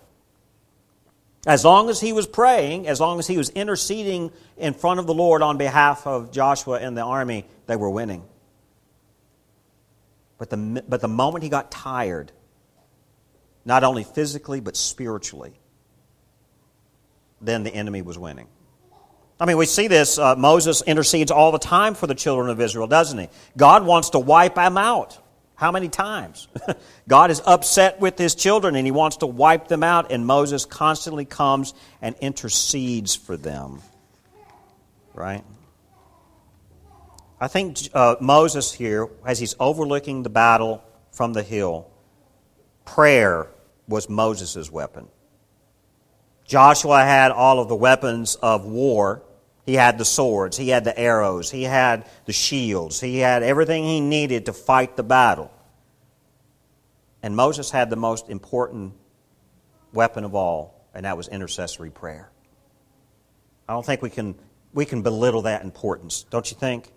As 1.46 1.64
long 1.64 1.90
as 1.90 2.02
he 2.02 2.12
was 2.12 2.28
praying, 2.28 2.88
as 2.88 3.00
long 3.00 3.20
as 3.20 3.28
he 3.28 3.38
was 3.38 3.50
interceding 3.52 4.32
in 4.58 4.74
front 4.74 5.00
of 5.00 5.08
the 5.08 5.14
Lord 5.14 5.42
on 5.42 5.58
behalf 5.58 6.06
of 6.06 6.32
Joshua 6.32 6.80
and 6.80 6.98
the 6.98 7.04
army, 7.04 7.46
they 7.68 7.76
were 7.76 7.90
winning. 7.90 8.24
But 10.38 10.50
the, 10.50 10.84
but 10.88 11.02
the 11.02 11.08
moment 11.08 11.44
he 11.44 11.50
got 11.50 11.72
tired, 11.72 12.32
not 13.68 13.84
only 13.84 14.06
physically, 14.06 14.62
but 14.62 14.78
spiritually, 14.78 15.52
then 17.42 17.64
the 17.64 17.70
enemy 17.70 18.02
was 18.02 18.18
winning. 18.18 18.48
I 19.42 19.46
mean, 19.46 19.58
we 19.58 19.66
see 19.66 19.88
this. 19.88 20.18
Uh, 20.18 20.36
Moses 20.38 20.82
intercedes 20.82 21.32
all 21.32 21.52
the 21.52 21.60
time 21.60 21.94
for 21.94 22.08
the 22.08 22.16
children 22.16 22.50
of 22.50 22.62
Israel, 22.62 22.88
doesn't 22.88 23.20
he? 23.20 23.28
God 23.58 23.86
wants 23.86 24.12
to 24.12 24.20
wipe 24.20 24.56
them 24.56 24.78
out. 24.78 25.20
How 25.56 25.72
many 25.72 25.90
times? 25.90 26.48
God 27.10 27.30
is 27.30 27.42
upset 27.46 28.00
with 28.00 28.18
his 28.18 28.36
children 28.36 28.76
and 28.78 28.88
he 28.88 28.92
wants 28.92 29.18
to 29.18 29.28
wipe 29.28 29.68
them 29.68 29.84
out, 29.84 30.14
and 30.14 30.26
Moses 30.26 30.64
constantly 30.64 31.26
comes 31.26 31.74
and 32.02 32.16
intercedes 32.22 33.16
for 33.16 33.36
them. 33.36 33.82
Right? 35.14 35.44
I 37.42 37.50
think 37.50 37.80
uh, 37.94 38.16
Moses 38.22 38.72
here, 38.72 39.10
as 39.26 39.40
he's 39.40 39.56
overlooking 39.60 40.24
the 40.24 40.30
battle 40.30 40.84
from 41.12 41.34
the 41.34 41.44
hill, 41.44 41.92
prayer 42.86 43.48
was 43.88 44.10
Moses' 44.10 44.72
weapon. 44.72 45.08
Joshua 46.46 47.04
had 47.04 47.32
all 47.32 47.60
of 47.60 47.68
the 47.68 47.76
weapons 47.76 48.36
of 48.36 48.66
war. 48.66 49.24
He 49.66 49.74
had 49.74 49.98
the 49.98 50.06
swords, 50.06 50.56
he 50.56 50.70
had 50.70 50.86
the 50.86 50.98
arrows, 50.98 51.52
he 51.52 51.64
had 51.64 52.08
the 52.26 52.32
shields, 52.32 53.02
he 53.02 53.18
had 53.18 53.44
everything 53.44 53.84
he 53.84 54.00
needed 54.00 54.46
to 54.46 54.54
fight 54.54 54.96
the 54.96 55.04
battle. 55.04 55.52
And 57.22 57.36
Moses 57.36 57.70
had 57.70 57.90
the 57.90 57.98
most 57.98 58.30
important 58.30 58.94
weapon 59.92 60.24
of 60.24 60.36
all, 60.36 60.88
and 60.94 61.06
that 61.06 61.18
was 61.18 61.28
intercessory 61.28 61.90
prayer. 61.90 62.32
I 63.68 63.74
don't 63.74 63.86
think 63.86 64.02
we 64.02 64.10
can, 64.10 64.36
we 64.74 64.86
can 64.86 65.02
belittle 65.02 65.42
that 65.42 65.64
importance, 65.64 66.24
don't 66.30 66.50
you 66.50 66.56
think? 66.58 66.90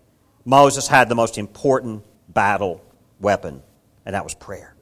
Moses 0.45 0.87
had 0.87 1.09
the 1.09 1.15
most 1.15 1.37
important 1.37 2.05
battle 2.29 2.81
weapon, 3.19 3.61
and 4.05 4.15
that 4.15 4.23
was 4.23 4.33
prayer. 4.33 4.75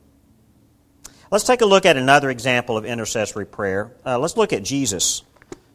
Let's 1.32 1.44
take 1.44 1.62
a 1.62 1.66
look 1.66 1.86
at 1.86 1.96
another 1.96 2.32
example 2.32 2.76
of 2.76 2.86
intercessory 2.86 3.46
prayer. 3.46 3.92
Uh, 4.04 4.18
let's 4.18 4.36
look 4.36 4.52
at 4.52 4.64
Jesus. 4.64 5.22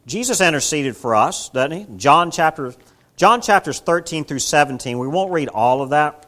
Jesus 0.04 0.40
interceded 0.40 0.96
for 0.96 1.14
us, 1.14 1.48
doesn't 1.48 1.70
he? 1.70 1.86
John 1.96 2.32
chapter 2.32 2.74
John 3.16 3.40
chapters 3.40 3.78
13 3.78 4.24
through 4.24 4.40
17. 4.40 4.98
We 4.98 5.06
won't 5.06 5.32
read 5.32 5.48
all 5.48 5.82
of 5.82 5.90
that, 5.90 6.26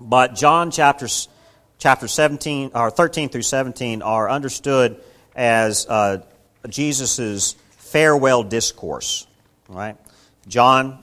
but 0.00 0.34
John 0.34 0.70
chapters 0.70 1.28
chapter 1.76 2.08
17 2.08 2.70
or 2.74 2.90
13 2.90 3.28
through 3.28 3.42
17 3.42 4.00
are 4.00 4.30
understood 4.30 4.98
as 5.36 5.86
uh, 5.86 6.22
Jesus' 6.70 7.54
farewell 7.76 8.42
discourse. 8.42 9.26
Right? 9.68 9.98
John, 10.46 11.02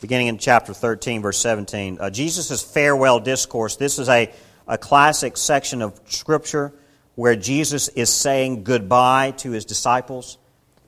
beginning 0.00 0.28
in 0.28 0.38
chapter 0.38 0.72
13, 0.72 1.20
verse 1.20 1.36
17, 1.36 1.98
uh, 2.00 2.08
Jesus' 2.08 2.62
farewell 2.62 3.20
discourse. 3.20 3.76
This 3.76 3.98
is 3.98 4.08
a 4.08 4.32
a 4.66 4.78
classic 4.78 5.36
section 5.36 5.82
of 5.82 6.00
Scripture 6.06 6.72
where 7.14 7.36
Jesus 7.36 7.88
is 7.88 8.10
saying 8.10 8.64
goodbye 8.64 9.32
to 9.38 9.50
his 9.50 9.64
disciples. 9.64 10.38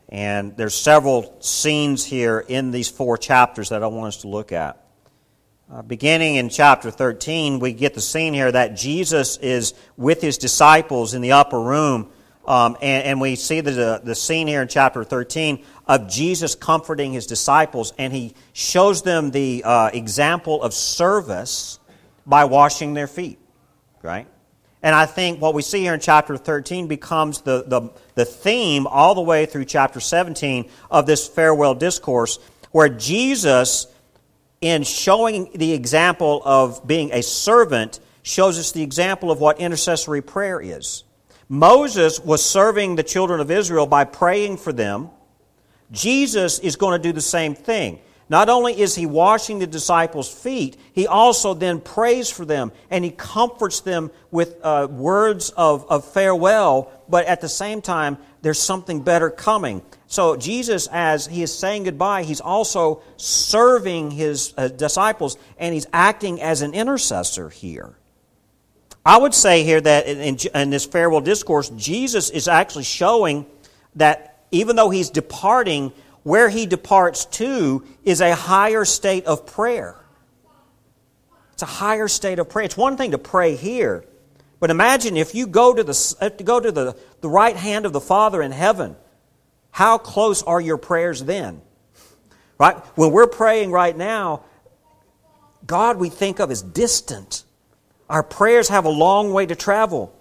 And 0.08 0.56
there's 0.56 0.74
several 0.74 1.36
scenes 1.40 2.04
here 2.04 2.38
in 2.46 2.70
these 2.70 2.88
four 2.88 3.16
chapters 3.16 3.70
that 3.70 3.82
I 3.82 3.86
want 3.86 4.08
us 4.08 4.20
to 4.22 4.28
look 4.28 4.52
at. 4.52 4.82
Uh, 5.70 5.82
beginning 5.82 6.36
in 6.36 6.48
chapter 6.48 6.92
13, 6.92 7.58
we 7.58 7.72
get 7.72 7.94
the 7.94 8.00
scene 8.00 8.32
here 8.32 8.50
that 8.52 8.76
Jesus 8.76 9.36
is 9.38 9.74
with 9.96 10.20
his 10.20 10.38
disciples 10.38 11.12
in 11.12 11.22
the 11.22 11.32
upper 11.32 11.60
room. 11.60 12.10
Um, 12.46 12.76
and, 12.80 13.04
and, 13.04 13.20
we 13.20 13.34
see 13.34 13.60
the, 13.60 14.00
the 14.04 14.14
scene 14.14 14.46
here 14.46 14.62
in 14.62 14.68
chapter 14.68 15.02
13 15.02 15.64
of 15.88 16.08
Jesus 16.08 16.54
comforting 16.54 17.12
his 17.12 17.26
disciples, 17.26 17.92
and 17.98 18.12
he 18.12 18.34
shows 18.52 19.02
them 19.02 19.32
the 19.32 19.64
uh, 19.64 19.90
example 19.92 20.62
of 20.62 20.72
service 20.72 21.80
by 22.24 22.44
washing 22.44 22.94
their 22.94 23.08
feet 23.08 23.40
right? 24.02 24.26
And 24.82 24.94
I 24.94 25.06
think 25.06 25.40
what 25.40 25.54
we 25.54 25.62
see 25.62 25.80
here 25.80 25.94
in 25.94 26.00
chapter 26.00 26.36
13 26.36 26.86
becomes 26.86 27.40
the, 27.40 27.64
the, 27.66 27.90
the 28.14 28.24
theme 28.24 28.86
all 28.86 29.14
the 29.14 29.22
way 29.22 29.46
through 29.46 29.64
chapter 29.64 30.00
17 30.00 30.70
of 30.90 31.06
this 31.06 31.26
farewell 31.26 31.74
discourse, 31.74 32.38
where 32.70 32.88
Jesus, 32.88 33.86
in 34.60 34.82
showing 34.82 35.50
the 35.54 35.72
example 35.72 36.42
of 36.44 36.86
being 36.86 37.10
a 37.12 37.22
servant, 37.22 38.00
shows 38.22 38.58
us 38.58 38.72
the 38.72 38.82
example 38.82 39.30
of 39.30 39.40
what 39.40 39.60
intercessory 39.60 40.22
prayer 40.22 40.60
is. 40.60 41.04
Moses 41.48 42.20
was 42.20 42.44
serving 42.44 42.96
the 42.96 43.02
children 43.02 43.40
of 43.40 43.50
Israel 43.50 43.86
by 43.86 44.04
praying 44.04 44.56
for 44.56 44.72
them. 44.72 45.10
Jesus 45.92 46.58
is 46.58 46.76
going 46.76 47.00
to 47.00 47.08
do 47.08 47.12
the 47.12 47.20
same 47.20 47.54
thing. 47.54 48.00
Not 48.28 48.48
only 48.48 48.78
is 48.78 48.96
he 48.96 49.06
washing 49.06 49.60
the 49.60 49.66
disciples' 49.68 50.32
feet, 50.32 50.76
he 50.92 51.06
also 51.06 51.54
then 51.54 51.80
prays 51.80 52.28
for 52.28 52.44
them 52.44 52.72
and 52.90 53.04
he 53.04 53.12
comforts 53.12 53.80
them 53.80 54.10
with 54.32 54.56
uh, 54.62 54.88
words 54.90 55.50
of, 55.50 55.88
of 55.88 56.04
farewell, 56.04 56.90
but 57.08 57.26
at 57.26 57.40
the 57.40 57.48
same 57.48 57.80
time, 57.80 58.18
there's 58.42 58.58
something 58.58 59.02
better 59.02 59.30
coming. 59.30 59.82
So, 60.08 60.36
Jesus, 60.36 60.88
as 60.90 61.26
he 61.26 61.42
is 61.42 61.56
saying 61.56 61.84
goodbye, 61.84 62.24
he's 62.24 62.40
also 62.40 63.02
serving 63.16 64.10
his 64.10 64.54
uh, 64.56 64.68
disciples 64.68 65.36
and 65.58 65.72
he's 65.72 65.86
acting 65.92 66.40
as 66.40 66.62
an 66.62 66.74
intercessor 66.74 67.48
here. 67.48 67.96
I 69.04 69.18
would 69.18 69.34
say 69.34 69.62
here 69.62 69.80
that 69.80 70.08
in, 70.08 70.36
in 70.52 70.70
this 70.70 70.84
farewell 70.84 71.20
discourse, 71.20 71.70
Jesus 71.70 72.30
is 72.30 72.48
actually 72.48 72.84
showing 72.84 73.46
that 73.94 74.44
even 74.50 74.74
though 74.74 74.90
he's 74.90 75.10
departing, 75.10 75.92
where 76.26 76.48
he 76.48 76.66
departs 76.66 77.24
to 77.26 77.84
is 78.04 78.20
a 78.20 78.34
higher 78.34 78.84
state 78.84 79.24
of 79.26 79.46
prayer. 79.46 79.94
It's 81.52 81.62
a 81.62 81.66
higher 81.66 82.08
state 82.08 82.40
of 82.40 82.48
prayer. 82.48 82.64
It's 82.64 82.76
one 82.76 82.96
thing 82.96 83.12
to 83.12 83.18
pray 83.18 83.54
here, 83.54 84.04
but 84.58 84.70
imagine 84.70 85.16
if 85.16 85.34
you 85.36 85.46
go 85.46 85.72
to 85.72 85.84
the, 85.84 86.42
go 86.44 86.58
to 86.58 86.72
the, 86.72 86.96
the 87.20 87.28
right 87.28 87.56
hand 87.56 87.86
of 87.86 87.92
the 87.92 88.00
Father 88.00 88.42
in 88.42 88.50
heaven 88.50 88.96
how 89.76 89.98
close 89.98 90.42
are 90.42 90.58
your 90.58 90.78
prayers 90.78 91.22
then? 91.22 91.60
Right? 92.58 92.76
When 92.96 93.12
we're 93.12 93.26
praying 93.26 93.72
right 93.72 93.94
now, 93.94 94.40
God 95.66 95.98
we 95.98 96.08
think 96.08 96.40
of 96.40 96.50
as 96.50 96.62
distant. 96.62 97.44
Our 98.08 98.22
prayers 98.22 98.70
have 98.70 98.86
a 98.86 98.88
long 98.88 99.34
way 99.34 99.44
to 99.44 99.54
travel. 99.54 100.18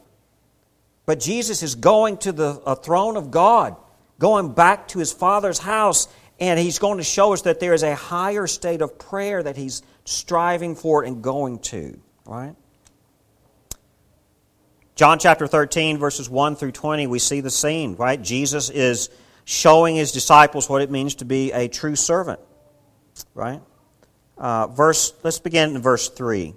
But 1.05 1.21
Jesus 1.21 1.63
is 1.63 1.75
going 1.75 2.17
to 2.17 2.33
the 2.33 2.55
throne 2.83 3.15
of 3.15 3.31
God, 3.31 3.77
going 4.19 4.53
back 4.53 4.87
to 4.89 4.99
his 4.99 5.11
Father's 5.11 5.59
house, 5.59 6.07
and 6.39 6.59
he's 6.59 6.79
going 6.79 6.97
to 6.97 7.03
show 7.03 7.33
us 7.33 7.43
that 7.43 7.59
there 7.59 7.73
is 7.73 7.83
a 7.83 7.95
higher 7.95 8.47
state 8.47 8.81
of 8.81 8.97
prayer 8.97 9.41
that 9.41 9.57
he's 9.57 9.83
striving 10.03 10.75
for 10.75 11.03
and 11.03 11.21
going 11.21 11.59
to. 11.59 11.99
Right? 12.25 12.55
John 14.95 15.19
chapter 15.19 15.45
13, 15.47 15.97
verses 15.97 16.29
1 16.29 16.55
through 16.55 16.71
20, 16.71 17.07
we 17.07 17.19
see 17.19 17.41
the 17.41 17.49
scene, 17.49 17.95
right? 17.95 18.21
Jesus 18.21 18.69
is 18.69 19.09
showing 19.43 19.95
his 19.95 20.11
disciples 20.11 20.69
what 20.69 20.81
it 20.81 20.89
means 20.89 21.15
to 21.15 21.25
be 21.25 21.51
a 21.51 21.67
true 21.67 21.95
servant. 21.95 22.39
Right? 23.33 23.61
Uh, 24.37 24.67
verse, 24.67 25.13
let's 25.23 25.39
begin 25.39 25.75
in 25.75 25.81
verse 25.81 26.09
3. 26.09 26.53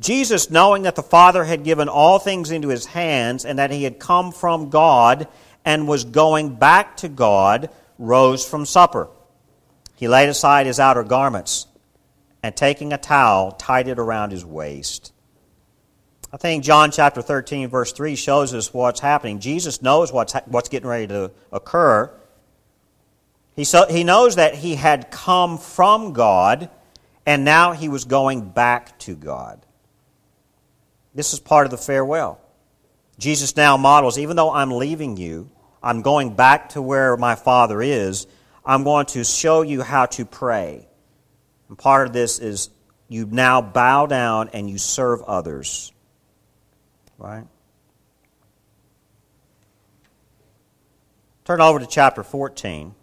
Jesus, 0.00 0.50
knowing 0.50 0.82
that 0.82 0.96
the 0.96 1.02
Father 1.02 1.44
had 1.44 1.62
given 1.62 1.88
all 1.88 2.18
things 2.18 2.50
into 2.50 2.68
his 2.68 2.86
hands 2.86 3.44
and 3.44 3.58
that 3.58 3.70
he 3.70 3.84
had 3.84 3.98
come 3.98 4.32
from 4.32 4.70
God 4.70 5.28
and 5.64 5.86
was 5.86 6.04
going 6.04 6.54
back 6.56 6.96
to 6.98 7.08
God, 7.08 7.68
rose 7.98 8.48
from 8.48 8.64
supper. 8.64 9.08
He 9.96 10.08
laid 10.08 10.30
aside 10.30 10.64
his 10.64 10.80
outer 10.80 11.04
garments 11.04 11.66
and 12.42 12.56
taking 12.56 12.94
a 12.94 12.98
towel, 12.98 13.52
tied 13.52 13.88
it 13.88 13.98
around 13.98 14.30
his 14.30 14.44
waist. 14.44 15.12
I 16.32 16.38
think 16.38 16.64
John 16.64 16.90
chapter 16.90 17.20
13, 17.20 17.68
verse 17.68 17.92
3 17.92 18.16
shows 18.16 18.54
us 18.54 18.72
what's 18.72 19.00
happening. 19.00 19.40
Jesus 19.40 19.82
knows 19.82 20.12
what's, 20.12 20.32
what's 20.46 20.70
getting 20.70 20.88
ready 20.88 21.08
to 21.08 21.32
occur. 21.52 22.10
He, 23.56 23.64
so, 23.64 23.86
he 23.86 24.04
knows 24.04 24.36
that 24.36 24.54
he 24.54 24.76
had 24.76 25.10
come 25.10 25.58
from 25.58 26.14
God, 26.14 26.70
and 27.26 27.44
now 27.44 27.72
he 27.72 27.90
was 27.90 28.06
going 28.06 28.48
back 28.48 28.98
to 29.00 29.14
God. 29.14 29.66
This 31.14 31.32
is 31.32 31.40
part 31.40 31.66
of 31.66 31.70
the 31.70 31.78
farewell. 31.78 32.40
Jesus 33.18 33.56
now 33.56 33.76
models 33.76 34.18
even 34.18 34.36
though 34.36 34.52
I'm 34.52 34.70
leaving 34.70 35.16
you, 35.16 35.50
I'm 35.82 36.02
going 36.02 36.34
back 36.34 36.70
to 36.70 36.82
where 36.82 37.16
my 37.16 37.34
Father 37.34 37.82
is, 37.82 38.26
I'm 38.64 38.84
going 38.84 39.06
to 39.06 39.24
show 39.24 39.62
you 39.62 39.82
how 39.82 40.06
to 40.06 40.24
pray. 40.24 40.86
And 41.68 41.76
part 41.76 42.06
of 42.06 42.12
this 42.12 42.38
is 42.38 42.70
you 43.08 43.26
now 43.26 43.60
bow 43.60 44.06
down 44.06 44.50
and 44.52 44.68
you 44.70 44.78
serve 44.78 45.22
others 45.22 45.92
right? 47.20 47.44
Turn 51.44 51.60
over 51.60 51.78
to 51.78 51.86
chapter 51.86 52.24
14. 52.24 52.94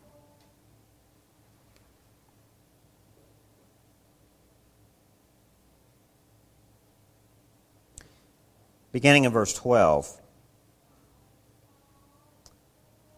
Beginning 8.97 9.25
in 9.25 9.31
verse 9.31 9.53
12. 9.53 10.11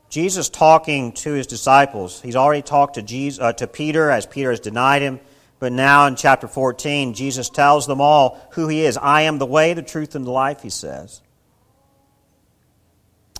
Jesus 0.09 0.49
talking 0.49 1.13
to 1.13 1.31
his 1.31 1.47
disciples. 1.47 2.21
He's 2.21 2.35
already 2.35 2.63
talked 2.63 2.95
to, 2.95 3.01
Jesus, 3.01 3.39
uh, 3.39 3.53
to 3.53 3.65
Peter 3.65 4.11
as 4.11 4.25
Peter 4.25 4.49
has 4.49 4.59
denied 4.59 5.01
him. 5.01 5.21
But 5.57 5.71
now 5.71 6.05
in 6.07 6.17
chapter 6.17 6.49
14, 6.49 7.13
Jesus 7.13 7.49
tells 7.49 7.87
them 7.87 8.01
all 8.01 8.45
who 8.51 8.67
he 8.67 8.83
is. 8.83 8.97
I 8.97 9.21
am 9.21 9.37
the 9.37 9.45
way, 9.45 9.73
the 9.73 9.81
truth, 9.81 10.15
and 10.15 10.25
the 10.25 10.31
life, 10.31 10.61
he 10.61 10.69
says. 10.69 11.21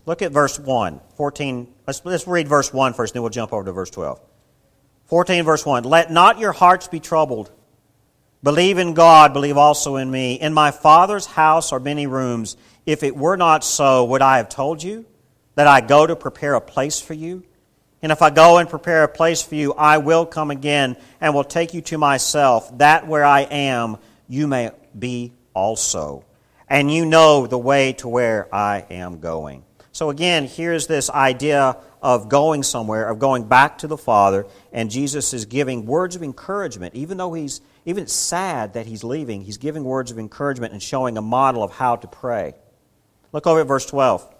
Look 0.06 0.22
at 0.22 0.32
verse 0.32 0.58
1. 0.58 1.02
14. 1.18 1.68
Let's, 1.88 2.06
let's 2.06 2.26
read 2.26 2.48
verse 2.48 2.72
1 2.72 2.94
first, 2.94 3.16
then 3.16 3.22
we'll 3.22 3.32
jump 3.32 3.52
over 3.52 3.66
to 3.66 3.74
verse 3.74 3.90
12. 3.90 4.18
14, 5.08 5.44
verse 5.44 5.66
1. 5.66 5.84
Let 5.84 6.10
not 6.10 6.40
your 6.40 6.54
hearts 6.54 6.88
be 6.88 7.02
troubled. 7.02 7.52
Believe 8.42 8.78
in 8.78 8.94
God, 8.94 9.34
believe 9.34 9.58
also 9.58 9.98
in 9.98 10.10
me. 10.10 10.40
In 10.40 10.54
my 10.54 10.72
Father's 10.72 11.26
house 11.26 11.74
are 11.74 11.80
many 11.80 12.08
rooms. 12.08 12.56
If 12.86 13.04
it 13.04 13.16
were 13.16 13.36
not 13.36 13.66
so, 13.66 14.06
would 14.06 14.22
I 14.22 14.38
have 14.38 14.48
told 14.48 14.82
you 14.82 15.06
that 15.56 15.68
I 15.68 15.82
go 15.82 16.08
to 16.08 16.16
prepare 16.16 16.56
a 16.56 16.62
place 16.62 17.02
for 17.02 17.14
you? 17.14 17.44
And 18.02 18.14
if 18.14 18.22
I 18.22 18.30
go 18.30 18.58
and 18.58 18.70
prepare 18.70 19.04
a 19.04 19.10
place 19.10 19.42
for 19.42 19.56
you, 19.56 19.74
I 19.74 19.98
will 19.98 20.26
come 20.26 20.52
again 20.52 20.96
and 21.20 21.36
will 21.36 21.44
take 21.44 21.74
you 21.74 21.82
to 21.82 21.98
myself, 21.98 22.78
that 22.78 23.06
where 23.08 23.26
I 23.26 23.42
am, 23.42 23.98
you 24.30 24.48
may 24.48 24.72
be 24.98 25.34
also. 25.54 26.24
And 26.70 26.90
you 26.90 27.06
know 27.06 27.46
the 27.46 27.58
way 27.58 27.92
to 27.94 28.08
where 28.08 28.48
I 28.56 28.86
am 28.90 29.20
going. 29.20 29.66
So 29.92 30.12
again, 30.12 30.46
here's 30.46 30.88
this 30.88 31.10
idea 31.10 31.76
of 32.02 32.30
going 32.30 32.64
somewhere, 32.64 33.10
of 33.10 33.20
going 33.20 33.50
back 33.50 33.80
to 33.80 33.88
the 33.88 33.98
Father, 33.98 34.46
and 34.72 34.90
Jesus 34.90 35.34
is 35.34 35.44
giving 35.44 35.86
words 35.86 36.16
of 36.16 36.24
encouragement. 36.24 36.96
Even 36.96 37.18
though 37.18 37.34
he's 37.34 37.60
even 37.90 38.08
sad 38.08 38.74
that 38.74 38.86
he's 38.86 39.04
leaving, 39.04 39.42
he's 39.42 39.58
giving 39.58 39.84
words 39.84 40.12
of 40.12 40.20
encouragement 40.20 40.74
and 40.74 40.82
showing 40.82 41.18
a 41.18 41.22
model 41.22 41.64
of 41.64 41.72
how 41.72 41.96
to 41.98 42.08
pray. 42.08 42.54
Look 43.32 43.48
over 43.48 43.62
at 43.62 43.68
verse 43.68 43.86
12. 43.86 44.36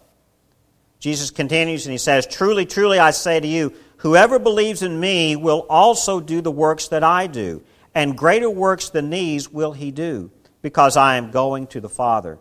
Jesus 1.00 1.32
continues 1.32 1.86
and 1.86 1.92
he 1.92 1.98
says, 1.98 2.28
Truly, 2.28 2.66
truly, 2.66 3.00
I 3.00 3.12
say 3.12 3.40
to 3.40 3.48
you, 3.48 3.74
whoever 3.98 4.40
believes 4.40 4.82
in 4.82 5.00
me 5.00 5.36
will 5.36 5.66
also 5.70 6.20
do 6.20 6.42
the 6.42 6.52
works 6.52 6.90
that 6.90 7.04
I 7.04 7.28
do, 7.28 7.64
and 7.96 8.18
greater 8.18 8.50
works 8.50 8.90
than 8.90 9.10
these 9.10 9.50
will 9.50 9.72
he 9.72 9.92
do, 9.92 10.32
because 10.62 10.98
I 10.98 11.16
am 11.16 11.32
going 11.32 11.68
to 11.68 11.82
the 11.82 11.90
Father. 11.90 12.38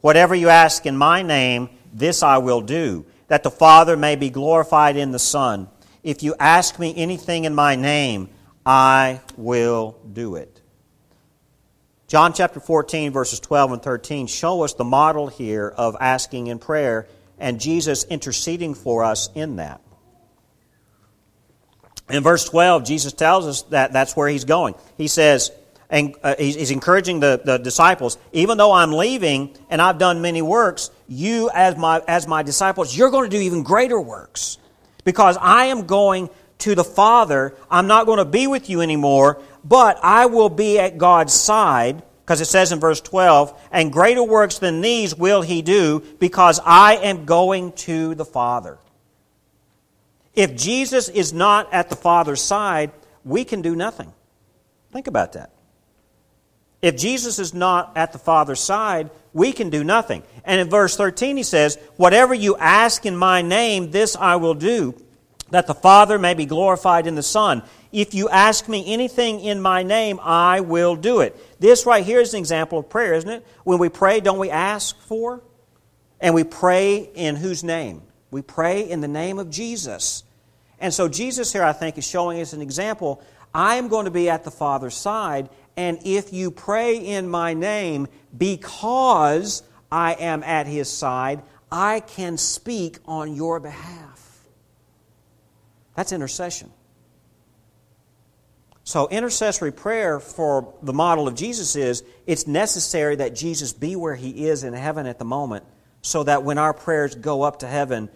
Whatever 0.00 0.34
you 0.34 0.48
ask 0.48 0.86
in 0.86 0.96
my 0.96 1.22
name, 1.22 1.68
this 1.92 2.22
I 2.22 2.38
will 2.38 2.60
do, 2.60 3.04
that 3.28 3.42
the 3.42 3.50
Father 3.50 3.96
may 3.96 4.16
be 4.16 4.30
glorified 4.30 4.96
in 4.96 5.12
the 5.12 5.18
Son. 5.18 5.68
If 6.02 6.22
you 6.22 6.34
ask 6.38 6.78
me 6.78 6.94
anything 6.96 7.44
in 7.44 7.54
my 7.54 7.76
name, 7.76 8.30
I 8.68 9.22
will 9.38 9.98
do 10.12 10.34
it. 10.36 10.60
John 12.06 12.34
chapter 12.34 12.60
14, 12.60 13.12
verses 13.12 13.40
12 13.40 13.72
and 13.72 13.82
13 13.82 14.26
show 14.26 14.62
us 14.62 14.74
the 14.74 14.84
model 14.84 15.28
here 15.28 15.72
of 15.74 15.96
asking 15.98 16.48
in 16.48 16.58
prayer 16.58 17.08
and 17.38 17.58
Jesus 17.58 18.04
interceding 18.04 18.74
for 18.74 19.04
us 19.04 19.30
in 19.34 19.56
that. 19.56 19.80
In 22.10 22.22
verse 22.22 22.44
12, 22.44 22.84
Jesus 22.84 23.14
tells 23.14 23.46
us 23.46 23.62
that 23.70 23.94
that's 23.94 24.14
where 24.14 24.28
he's 24.28 24.44
going. 24.44 24.74
He 24.98 25.08
says, 25.08 25.50
and 25.88 26.14
uh, 26.22 26.34
he's, 26.38 26.56
he's, 26.56 26.70
encouraging 26.70 27.20
the, 27.20 27.40
the 27.42 27.56
disciples, 27.56 28.18
even 28.32 28.58
though 28.58 28.72
I'm 28.72 28.92
leaving 28.92 29.56
and 29.70 29.80
I've 29.80 29.96
done 29.96 30.20
many 30.20 30.42
works, 30.42 30.90
you 31.06 31.48
as 31.54 31.78
my, 31.78 32.02
as 32.06 32.26
my 32.26 32.42
disciples, 32.42 32.94
you're 32.94 33.10
going 33.10 33.30
to 33.30 33.34
do 33.34 33.42
even 33.42 33.62
greater 33.62 33.98
works. 33.98 34.58
Because 35.04 35.38
I 35.40 35.66
am 35.66 35.86
going 35.86 36.28
to 36.58 36.74
the 36.74 36.84
Father. 36.84 37.54
I'm 37.70 37.86
not 37.86 38.06
going 38.06 38.18
to 38.18 38.24
be 38.24 38.46
with 38.46 38.68
you 38.68 38.80
anymore, 38.80 39.40
but 39.64 39.98
I 40.02 40.26
will 40.26 40.48
be 40.48 40.78
at 40.78 40.98
God's 40.98 41.32
side 41.32 42.02
because 42.28 42.42
it 42.42 42.44
says 42.44 42.72
in 42.72 42.78
verse 42.78 43.00
12, 43.00 43.58
and 43.72 43.90
greater 43.90 44.22
works 44.22 44.58
than 44.58 44.82
these 44.82 45.14
will 45.14 45.40
he 45.40 45.62
do 45.62 46.02
because 46.18 46.60
I 46.62 46.96
am 46.96 47.24
going 47.24 47.72
to 47.72 48.14
the 48.14 48.24
Father. 48.26 48.76
If 50.34 50.54
Jesus 50.54 51.08
is 51.08 51.32
not 51.32 51.72
at 51.72 51.88
the 51.88 51.96
Father's 51.96 52.42
side, 52.42 52.92
we 53.24 53.44
can 53.44 53.62
do 53.62 53.74
nothing. 53.74 54.12
Think 54.92 55.06
about 55.06 55.32
that. 55.32 55.52
If 56.82 56.98
Jesus 56.98 57.38
is 57.38 57.54
not 57.54 57.96
at 57.96 58.12
the 58.12 58.18
Father's 58.18 58.60
side, 58.60 59.10
we 59.32 59.52
can 59.52 59.70
do 59.70 59.82
nothing. 59.82 60.22
And 60.44 60.60
in 60.60 60.68
verse 60.68 60.96
13, 60.96 61.38
he 61.38 61.42
says, 61.42 61.78
Whatever 61.96 62.34
you 62.34 62.56
ask 62.56 63.06
in 63.06 63.16
my 63.16 63.40
name, 63.40 63.90
this 63.90 64.16
I 64.16 64.36
will 64.36 64.54
do, 64.54 64.94
that 65.50 65.66
the 65.66 65.74
Father 65.74 66.18
may 66.18 66.34
be 66.34 66.46
glorified 66.46 67.06
in 67.06 67.14
the 67.14 67.22
Son. 67.22 67.62
If 67.90 68.14
you 68.14 68.28
ask 68.28 68.68
me 68.68 68.92
anything 68.92 69.40
in 69.40 69.60
my 69.60 69.82
name, 69.82 70.20
I 70.22 70.60
will 70.60 70.94
do 70.94 71.20
it. 71.20 71.36
This 71.60 71.86
right 71.86 72.04
here 72.04 72.20
is 72.20 72.34
an 72.34 72.38
example 72.38 72.78
of 72.78 72.90
prayer, 72.90 73.14
isn't 73.14 73.30
it? 73.30 73.46
When 73.64 73.78
we 73.78 73.88
pray, 73.88 74.20
don't 74.20 74.38
we 74.38 74.50
ask 74.50 74.98
for? 75.02 75.42
And 76.20 76.34
we 76.34 76.44
pray 76.44 77.08
in 77.14 77.36
whose 77.36 77.64
name? 77.64 78.02
We 78.30 78.42
pray 78.42 78.88
in 78.88 79.00
the 79.00 79.08
name 79.08 79.38
of 79.38 79.50
Jesus. 79.50 80.24
And 80.80 80.92
so 80.92 81.08
Jesus 81.08 81.52
here, 81.52 81.64
I 81.64 81.72
think, 81.72 81.96
is 81.98 82.06
showing 82.06 82.40
us 82.40 82.52
an 82.52 82.60
example. 82.60 83.22
I 83.54 83.76
am 83.76 83.88
going 83.88 84.04
to 84.04 84.10
be 84.10 84.28
at 84.28 84.44
the 84.44 84.50
Father's 84.50 84.94
side, 84.94 85.48
and 85.76 85.98
if 86.04 86.32
you 86.32 86.50
pray 86.50 86.96
in 86.96 87.28
my 87.28 87.54
name 87.54 88.08
because 88.36 89.62
I 89.90 90.12
am 90.14 90.42
at 90.42 90.66
his 90.66 90.90
side, 90.90 91.42
I 91.72 92.00
can 92.00 92.36
speak 92.36 92.98
on 93.06 93.34
your 93.34 93.58
behalf. 93.60 94.17
That's 95.98 96.12
intercession. 96.12 96.70
So, 98.84 99.08
intercessory 99.08 99.72
prayer 99.72 100.20
for 100.20 100.72
the 100.80 100.92
model 100.92 101.26
of 101.26 101.34
Jesus 101.34 101.74
is 101.74 102.04
it's 102.24 102.46
necessary 102.46 103.16
that 103.16 103.34
Jesus 103.34 103.72
be 103.72 103.96
where 103.96 104.14
he 104.14 104.46
is 104.46 104.62
in 104.62 104.74
heaven 104.74 105.06
at 105.06 105.18
the 105.18 105.24
moment 105.24 105.64
so 106.00 106.22
that 106.22 106.44
when 106.44 106.56
our 106.56 106.72
prayers 106.72 107.16
go 107.16 107.42
up 107.42 107.58
to 107.58 107.66
heaven, 107.66 108.10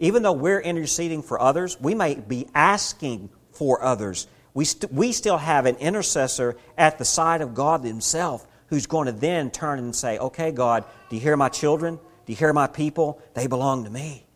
even 0.00 0.24
though 0.24 0.32
we're 0.32 0.58
interceding 0.58 1.22
for 1.22 1.40
others, 1.40 1.80
we 1.80 1.94
may 1.94 2.16
be 2.16 2.48
asking 2.52 3.30
for 3.52 3.80
others. 3.80 4.26
We, 4.52 4.64
st- 4.64 4.92
we 4.92 5.12
still 5.12 5.38
have 5.38 5.66
an 5.66 5.76
intercessor 5.76 6.56
at 6.76 6.98
the 6.98 7.04
side 7.04 7.42
of 7.42 7.54
God 7.54 7.84
Himself 7.84 8.44
who's 8.70 8.86
going 8.86 9.06
to 9.06 9.12
then 9.12 9.52
turn 9.52 9.78
and 9.78 9.94
say, 9.94 10.18
Okay, 10.18 10.50
God, 10.50 10.84
do 11.08 11.14
you 11.14 11.22
hear 11.22 11.36
my 11.36 11.48
children? 11.48 11.94
Do 12.26 12.32
you 12.32 12.36
hear 12.36 12.52
my 12.52 12.66
people? 12.66 13.22
They 13.34 13.46
belong 13.46 13.84
to 13.84 13.90
me. 13.90 14.26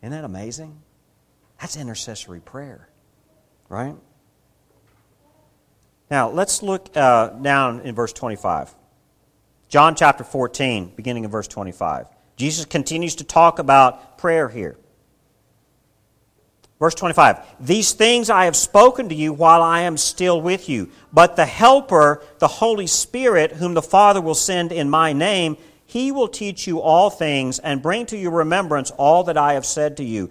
Isn't 0.00 0.12
that 0.12 0.22
amazing? 0.22 0.82
That's 1.60 1.76
intercessory 1.76 2.40
prayer, 2.40 2.88
right? 3.68 3.96
Now, 6.10 6.30
let's 6.30 6.62
look 6.62 6.96
uh, 6.96 7.30
down 7.30 7.80
in 7.80 7.94
verse 7.94 8.12
25. 8.12 8.74
John 9.68 9.94
chapter 9.94 10.24
14, 10.24 10.92
beginning 10.96 11.24
in 11.24 11.30
verse 11.30 11.48
25. 11.48 12.06
Jesus 12.36 12.64
continues 12.64 13.16
to 13.16 13.24
talk 13.24 13.58
about 13.58 14.16
prayer 14.16 14.48
here. 14.48 14.78
Verse 16.78 16.94
25 16.94 17.40
These 17.60 17.92
things 17.92 18.30
I 18.30 18.44
have 18.44 18.56
spoken 18.56 19.08
to 19.08 19.14
you 19.14 19.32
while 19.32 19.62
I 19.62 19.80
am 19.80 19.96
still 19.96 20.40
with 20.40 20.68
you. 20.68 20.90
But 21.12 21.36
the 21.36 21.44
Helper, 21.44 22.22
the 22.38 22.48
Holy 22.48 22.86
Spirit, 22.86 23.52
whom 23.52 23.74
the 23.74 23.82
Father 23.82 24.20
will 24.20 24.36
send 24.36 24.72
in 24.72 24.88
my 24.88 25.12
name, 25.12 25.56
he 25.84 26.12
will 26.12 26.28
teach 26.28 26.66
you 26.66 26.80
all 26.80 27.10
things 27.10 27.58
and 27.58 27.82
bring 27.82 28.06
to 28.06 28.16
your 28.16 28.30
remembrance 28.30 28.90
all 28.92 29.24
that 29.24 29.36
I 29.36 29.54
have 29.54 29.66
said 29.66 29.96
to 29.96 30.04
you. 30.04 30.30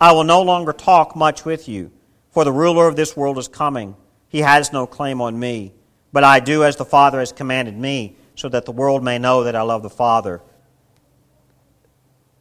I 0.00 0.12
will 0.12 0.24
no 0.24 0.42
longer 0.42 0.72
talk 0.72 1.16
much 1.16 1.44
with 1.44 1.68
you, 1.68 1.90
for 2.30 2.44
the 2.44 2.52
ruler 2.52 2.86
of 2.86 2.96
this 2.96 3.16
world 3.16 3.38
is 3.38 3.48
coming. 3.48 3.96
He 4.28 4.40
has 4.40 4.72
no 4.72 4.86
claim 4.86 5.20
on 5.20 5.38
me, 5.38 5.72
but 6.12 6.24
I 6.24 6.40
do 6.40 6.64
as 6.64 6.76
the 6.76 6.84
Father 6.84 7.20
has 7.20 7.32
commanded 7.32 7.76
me, 7.76 8.16
so 8.34 8.48
that 8.48 8.66
the 8.66 8.72
world 8.72 9.02
may 9.02 9.18
know 9.18 9.44
that 9.44 9.56
I 9.56 9.62
love 9.62 9.82
the 9.82 9.90
Father. 9.90 10.42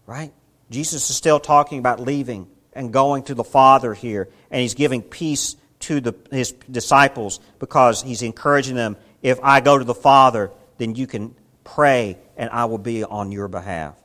Right? 0.06 0.34
Jesus 0.70 1.10
is 1.10 1.16
still 1.16 1.40
talking 1.40 1.80
about 1.80 2.00
leaving 2.00 2.48
and 2.74 2.92
going 2.92 3.24
to 3.24 3.36
the 3.36 3.44
Father 3.44 3.94
here, 3.94 4.28
and 4.52 4.62
he's 4.62 4.74
giving 4.74 5.02
peace 5.02 5.56
to 5.82 6.02
the, 6.02 6.16
his 6.32 6.52
disciples 6.70 7.40
because 7.60 8.02
he's 8.02 8.22
encouraging 8.22 8.76
them 8.76 8.98
if 9.22 9.40
I 9.42 9.60
go 9.62 9.78
to 9.78 9.84
the 9.84 9.96
Father, 9.96 10.52
then 10.78 10.96
you 10.96 11.08
can 11.08 11.34
pray 11.64 12.18
and 12.38 12.50
I 12.50 12.66
will 12.66 12.78
be 12.78 13.04
on 13.04 13.32
your 13.32 13.48
behalf. 13.48 13.96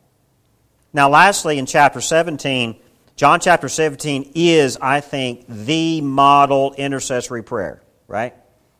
Now, 0.92 1.08
lastly, 1.08 1.58
in 1.58 1.66
chapter 1.66 2.00
17, 2.00 2.76
John 3.20 3.38
chapter 3.38 3.68
17 3.68 4.32
is, 4.34 4.78
I 4.80 5.02
think, 5.02 5.44
the 5.46 6.00
model 6.00 6.72
intercessory 6.72 7.42
prayer, 7.42 7.82
right? 8.08 8.34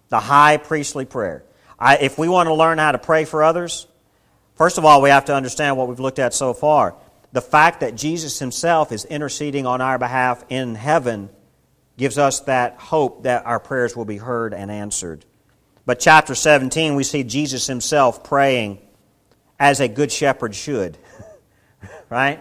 The 0.09 0.18
high 0.18 0.57
priestly 0.57 1.05
prayer. 1.05 1.44
I, 1.79 1.98
if 1.98 2.16
we 2.16 2.26
want 2.26 2.46
to 2.46 2.55
learn 2.55 2.79
how 2.79 2.92
to 2.92 2.96
pray 2.96 3.26
for 3.26 3.44
others, 3.44 3.87
first 4.55 4.79
of 4.79 4.87
all, 4.87 5.03
we 5.03 5.11
have 5.11 5.26
to 5.26 5.35
understand 5.35 5.76
what 5.76 5.88
we've 5.88 6.00
looked 6.00 6.18
at 6.18 6.33
so 6.33 6.55
far. 6.55 6.94
The 7.33 7.42
fact 7.42 7.81
that 7.81 7.96
Jesus 7.96 8.38
himself 8.38 8.92
is 8.92 9.05
interceding 9.05 9.66
on 9.66 9.83
our 9.83 9.98
behalf 9.98 10.42
in 10.48 10.74
heaven 10.74 11.29
gives 11.98 12.16
us 12.16 12.40
that 12.40 12.79
hope 12.79 13.24
that 13.24 13.44
our 13.44 13.61
prayers 13.61 13.94
will 13.94 14.07
be 14.07 14.16
heard 14.16 14.55
and 14.55 14.70
answered. 14.70 15.26
But 15.85 16.00
chapter 16.00 16.35
17, 16.35 16.94
we 16.94 17.05
see 17.05 17.24
Jesus 17.24 17.66
himself 17.66 18.24
praying 18.24 18.79
as 19.59 19.81
a 19.81 19.88
good 19.88 20.11
shepherd 20.11 20.55
should, 20.55 20.96
right? 22.09 22.40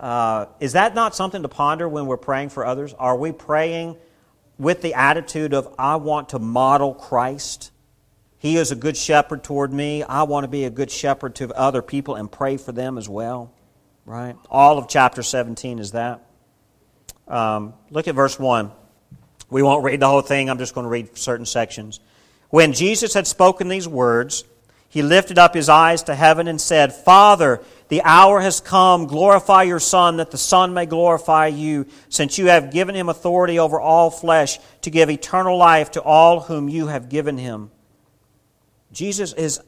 Uh, 0.00 0.46
is 0.60 0.72
that 0.72 0.94
not 0.94 1.14
something 1.14 1.42
to 1.42 1.48
ponder 1.48 1.86
when 1.86 2.06
we're 2.06 2.16
praying 2.16 2.48
for 2.48 2.64
others? 2.64 2.94
Are 2.94 3.16
we 3.16 3.32
praying 3.32 3.98
with 4.58 4.80
the 4.80 4.94
attitude 4.94 5.52
of, 5.52 5.72
I 5.78 5.96
want 5.96 6.30
to 6.30 6.38
model 6.38 6.94
Christ? 6.94 7.70
He 8.38 8.56
is 8.56 8.72
a 8.72 8.74
good 8.74 8.96
shepherd 8.96 9.44
toward 9.44 9.70
me. 9.70 10.02
I 10.02 10.22
want 10.22 10.44
to 10.44 10.48
be 10.48 10.64
a 10.64 10.70
good 10.70 10.90
shepherd 10.90 11.34
to 11.36 11.54
other 11.54 11.82
people 11.82 12.14
and 12.14 12.32
pray 12.32 12.56
for 12.56 12.72
them 12.72 12.96
as 12.96 13.10
well. 13.10 13.52
Right? 14.06 14.36
All 14.50 14.78
of 14.78 14.88
chapter 14.88 15.22
17 15.22 15.78
is 15.78 15.92
that. 15.92 16.24
Um, 17.28 17.74
look 17.90 18.08
at 18.08 18.14
verse 18.14 18.38
1. 18.38 18.72
We 19.50 19.62
won't 19.62 19.84
read 19.84 20.00
the 20.00 20.08
whole 20.08 20.22
thing, 20.22 20.48
I'm 20.48 20.58
just 20.58 20.74
going 20.74 20.84
to 20.84 20.90
read 20.90 21.18
certain 21.18 21.44
sections. 21.44 22.00
When 22.48 22.72
Jesus 22.72 23.12
had 23.12 23.26
spoken 23.26 23.68
these 23.68 23.86
words, 23.86 24.44
he 24.88 25.02
lifted 25.02 25.38
up 25.38 25.54
his 25.54 25.68
eyes 25.68 26.04
to 26.04 26.14
heaven 26.14 26.48
and 26.48 26.60
said, 26.60 26.92
Father, 26.94 27.62
the 27.90 28.02
hour 28.02 28.40
has 28.40 28.60
come. 28.60 29.06
Glorify 29.06 29.64
your 29.64 29.80
Son, 29.80 30.18
that 30.18 30.30
the 30.30 30.38
Son 30.38 30.72
may 30.72 30.86
glorify 30.86 31.48
you, 31.48 31.86
since 32.08 32.38
you 32.38 32.46
have 32.46 32.70
given 32.70 32.94
him 32.94 33.08
authority 33.08 33.58
over 33.58 33.80
all 33.80 34.10
flesh 34.10 34.58
to 34.82 34.90
give 34.90 35.10
eternal 35.10 35.58
life 35.58 35.90
to 35.90 36.02
all 36.02 36.40
whom 36.40 36.68
you 36.68 36.86
have 36.86 37.08
given 37.08 37.36
him. 37.36 37.72
Jesus 38.92 39.32
is 39.32 39.60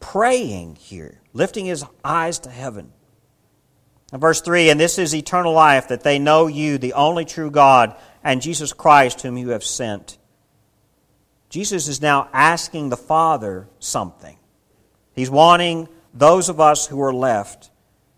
praying 0.00 0.76
here, 0.76 1.22
lifting 1.32 1.64
his 1.64 1.82
eyes 2.04 2.38
to 2.40 2.50
heaven. 2.50 2.92
And 4.12 4.20
verse 4.20 4.42
3 4.42 4.68
And 4.68 4.78
this 4.78 4.98
is 4.98 5.14
eternal 5.14 5.54
life, 5.54 5.88
that 5.88 6.02
they 6.02 6.18
know 6.18 6.48
you, 6.48 6.76
the 6.76 6.92
only 6.92 7.24
true 7.24 7.50
God, 7.50 7.96
and 8.22 8.42
Jesus 8.42 8.74
Christ, 8.74 9.22
whom 9.22 9.38
you 9.38 9.48
have 9.48 9.64
sent. 9.64 10.18
Jesus 11.48 11.88
is 11.88 12.02
now 12.02 12.28
asking 12.34 12.90
the 12.90 12.98
Father 12.98 13.66
something. 13.78 14.36
He's 15.14 15.30
wanting 15.30 15.88
those 16.18 16.48
of 16.48 16.60
us 16.60 16.86
who 16.86 17.00
are 17.02 17.12
left 17.12 17.70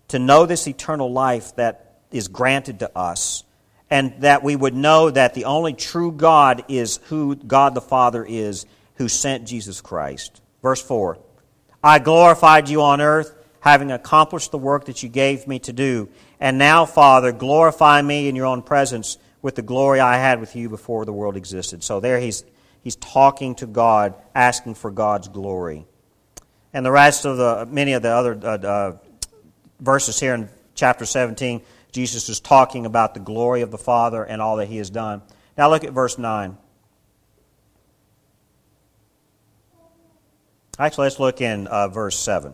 to 0.09 0.19
know 0.19 0.45
this 0.45 0.67
eternal 0.67 1.11
life 1.11 1.55
that 1.55 1.99
is 2.11 2.27
granted 2.27 2.79
to 2.79 2.97
us, 2.97 3.43
and 3.89 4.13
that 4.21 4.43
we 4.43 4.55
would 4.55 4.73
know 4.73 5.09
that 5.09 5.33
the 5.33 5.45
only 5.45 5.73
true 5.73 6.11
God 6.11 6.63
is 6.67 6.97
who 7.05 7.35
God 7.35 7.75
the 7.75 7.81
Father 7.81 8.25
is, 8.27 8.65
who 8.95 9.07
sent 9.07 9.47
Jesus 9.47 9.81
Christ. 9.81 10.41
Verse 10.61 10.81
4 10.81 11.17
I 11.83 11.99
glorified 11.99 12.69
you 12.69 12.81
on 12.81 13.01
earth, 13.01 13.35
having 13.59 13.91
accomplished 13.91 14.51
the 14.51 14.57
work 14.57 14.85
that 14.85 15.03
you 15.03 15.09
gave 15.09 15.47
me 15.47 15.59
to 15.59 15.73
do. 15.73 16.09
And 16.39 16.57
now, 16.57 16.85
Father, 16.85 17.31
glorify 17.31 18.01
me 18.01 18.27
in 18.27 18.35
your 18.35 18.45
own 18.45 18.61
presence 18.61 19.17
with 19.41 19.55
the 19.55 19.61
glory 19.61 19.99
I 19.99 20.17
had 20.17 20.39
with 20.39 20.55
you 20.55 20.69
before 20.69 21.05
the 21.05 21.13
world 21.13 21.37
existed. 21.37 21.83
So 21.83 21.99
there 21.99 22.19
he's, 22.19 22.43
he's 22.81 22.95
talking 22.95 23.55
to 23.55 23.67
God, 23.67 24.15
asking 24.33 24.75
for 24.75 24.91
God's 24.91 25.27
glory. 25.27 25.85
And 26.73 26.85
the 26.85 26.91
rest 26.91 27.25
of 27.25 27.37
the, 27.37 27.65
many 27.65 27.93
of 27.93 28.01
the 28.01 28.09
other 28.09 28.39
uh, 28.43 28.57
uh, 28.57 28.97
verses 29.79 30.19
here 30.19 30.35
in 30.35 30.49
chapter 30.75 31.05
17, 31.05 31.61
Jesus 31.91 32.29
is 32.29 32.39
talking 32.39 32.85
about 32.85 33.13
the 33.13 33.19
glory 33.19 33.61
of 33.61 33.71
the 33.71 33.77
Father 33.77 34.23
and 34.23 34.41
all 34.41 34.57
that 34.57 34.67
he 34.67 34.77
has 34.77 34.89
done. 34.89 35.21
Now 35.57 35.69
look 35.69 35.83
at 35.83 35.93
verse 35.93 36.17
9. 36.17 36.57
Actually, 40.77 41.05
let's 41.05 41.19
look 41.19 41.41
in 41.41 41.67
uh, 41.67 41.87
verse 41.89 42.17
7. 42.17 42.53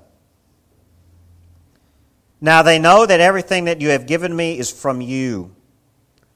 Now 2.41 2.63
they 2.63 2.79
know 2.79 3.05
that 3.05 3.19
everything 3.19 3.65
that 3.65 3.81
you 3.81 3.89
have 3.89 4.07
given 4.07 4.35
me 4.35 4.57
is 4.57 4.71
from 4.71 5.01
you. 5.01 5.55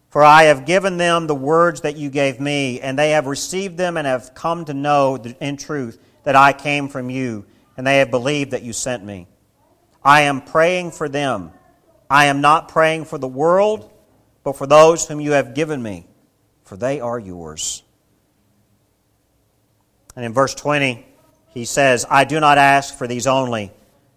For 0.10 0.24
I 0.24 0.44
have 0.44 0.66
given 0.66 0.98
them 0.98 1.28
the 1.28 1.36
words 1.36 1.82
that 1.82 1.96
you 1.96 2.10
gave 2.10 2.40
me, 2.40 2.80
and 2.82 2.98
they 2.98 3.12
have 3.12 3.28
received 3.28 3.78
them 3.78 3.96
and 3.96 4.06
have 4.08 4.34
come 4.34 4.66
to 4.66 4.74
know 4.74 5.16
in 5.18 5.56
truth 5.56 6.00
that 6.24 6.36
I 6.36 6.52
came 6.52 6.90
from 6.90 7.10
you 7.10 7.46
and 7.80 7.88
they 7.88 8.00
have 8.00 8.12
believed 8.12 8.52
that 8.52 8.62
you 8.62 8.74
sent 8.74 9.06
me. 9.06 9.26
I 10.04 10.24
am 10.24 10.42
praying 10.42 10.92
for 10.92 11.08
them. 11.08 11.54
I 12.10 12.26
am 12.26 12.42
not 12.42 12.68
praying 12.68 13.06
for 13.06 13.18
the 13.18 13.26
world, 13.26 13.90
but 14.44 14.58
for 14.58 14.68
those 14.68 15.08
whom 15.08 15.22
you 15.22 15.32
have 15.32 15.54
given 15.54 15.82
me, 15.82 16.06
for 16.66 16.76
they 16.76 17.00
are 17.00 17.18
yours. 17.18 17.82
And 20.14 20.26
in 20.26 20.34
verse 20.34 20.54
20, 20.56 21.06
he 21.52 21.64
says, 21.64 22.06
I 22.10 22.26
do 22.26 22.42
not 22.42 22.58
ask 22.58 22.98
for 22.98 23.08
these 23.08 23.26
only, 23.26 23.72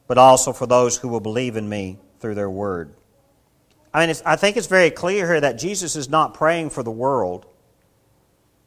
but 0.08 0.18
also 0.18 0.52
for 0.52 0.66
those 0.66 0.96
who 0.96 1.06
will 1.06 1.20
believe 1.20 1.54
in 1.56 1.68
me 1.68 2.00
through 2.18 2.34
their 2.34 2.50
word. 2.50 2.92
I 3.94 4.04
mean, 4.04 4.16
I 4.26 4.34
think 4.34 4.56
it's 4.56 4.66
very 4.66 4.90
clear 4.90 5.24
here 5.24 5.40
that 5.40 5.52
Jesus 5.52 5.94
is 5.94 6.08
not 6.08 6.34
praying 6.34 6.70
for 6.70 6.82
the 6.82 6.90
world, 6.90 7.46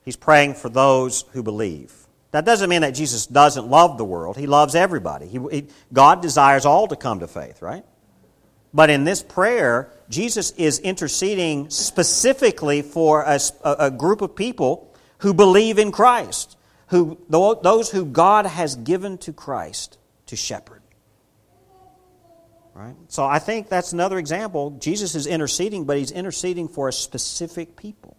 he's 0.06 0.16
praying 0.16 0.54
for 0.54 0.70
those 0.70 1.26
who 1.34 1.44
believe. 1.44 2.05
That 2.36 2.44
doesn't 2.44 2.70
mean 2.70 2.82
that 2.82 2.92
Jesus 2.92 3.28
doesn't 3.28 3.70
love 3.70 3.98
the 3.98 4.04
world. 4.04 4.36
He 4.36 4.46
loves 4.46 4.76
everybody. 4.76 5.26
He, 5.26 5.40
he, 5.50 5.68
God 5.94 6.22
desires 6.22 6.66
all 6.66 6.86
to 6.90 6.98
come 6.98 7.22
to 7.22 7.28
faith, 7.28 7.62
right? 7.62 7.86
But 8.74 8.90
in 8.90 9.06
this 9.06 9.24
prayer, 9.24 9.90
Jesus 10.10 10.52
is 10.52 10.80
interceding 10.80 11.70
specifically 11.70 12.82
for 12.82 13.22
a, 13.22 13.40
a 13.64 13.90
group 13.90 14.22
of 14.22 14.36
people 14.36 14.94
who 15.20 15.34
believe 15.34 15.80
in 15.80 15.94
Christ, 15.94 16.58
who, 16.88 17.18
those 17.30 17.90
who 17.90 18.04
God 18.04 18.46
has 18.46 18.76
given 18.76 19.18
to 19.20 19.32
Christ 19.32 19.98
to 20.26 20.36
shepherd. 20.36 20.82
Right? 22.74 22.96
So 23.08 23.24
I 23.24 23.40
think 23.40 23.70
that's 23.70 23.94
another 23.94 24.18
example. 24.18 24.72
Jesus 24.72 25.16
is 25.16 25.26
interceding, 25.26 25.86
but 25.86 25.98
he's 25.98 26.12
interceding 26.12 26.68
for 26.68 26.90
a 26.90 26.94
specific 26.94 27.78
people. 27.78 28.18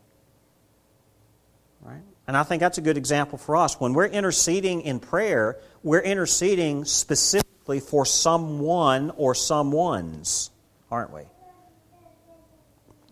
And 2.27 2.37
I 2.37 2.43
think 2.43 2.61
that's 2.61 2.79
a 2.79 2.81
good 2.83 2.97
example 2.97 3.39
for 3.39 3.57
us. 3.57 3.79
When 3.81 3.93
we're 3.95 4.07
interceding 4.07 4.83
in 4.83 4.99
prayer, 4.99 5.59
we're 5.83 6.01
interceding 6.01 6.85
specifically 6.85 7.81
for 7.81 8.05
someone 8.05 9.13
or 9.17 9.35
someones, 9.35 10.51
aren't 10.91 11.13
we? 11.13 11.23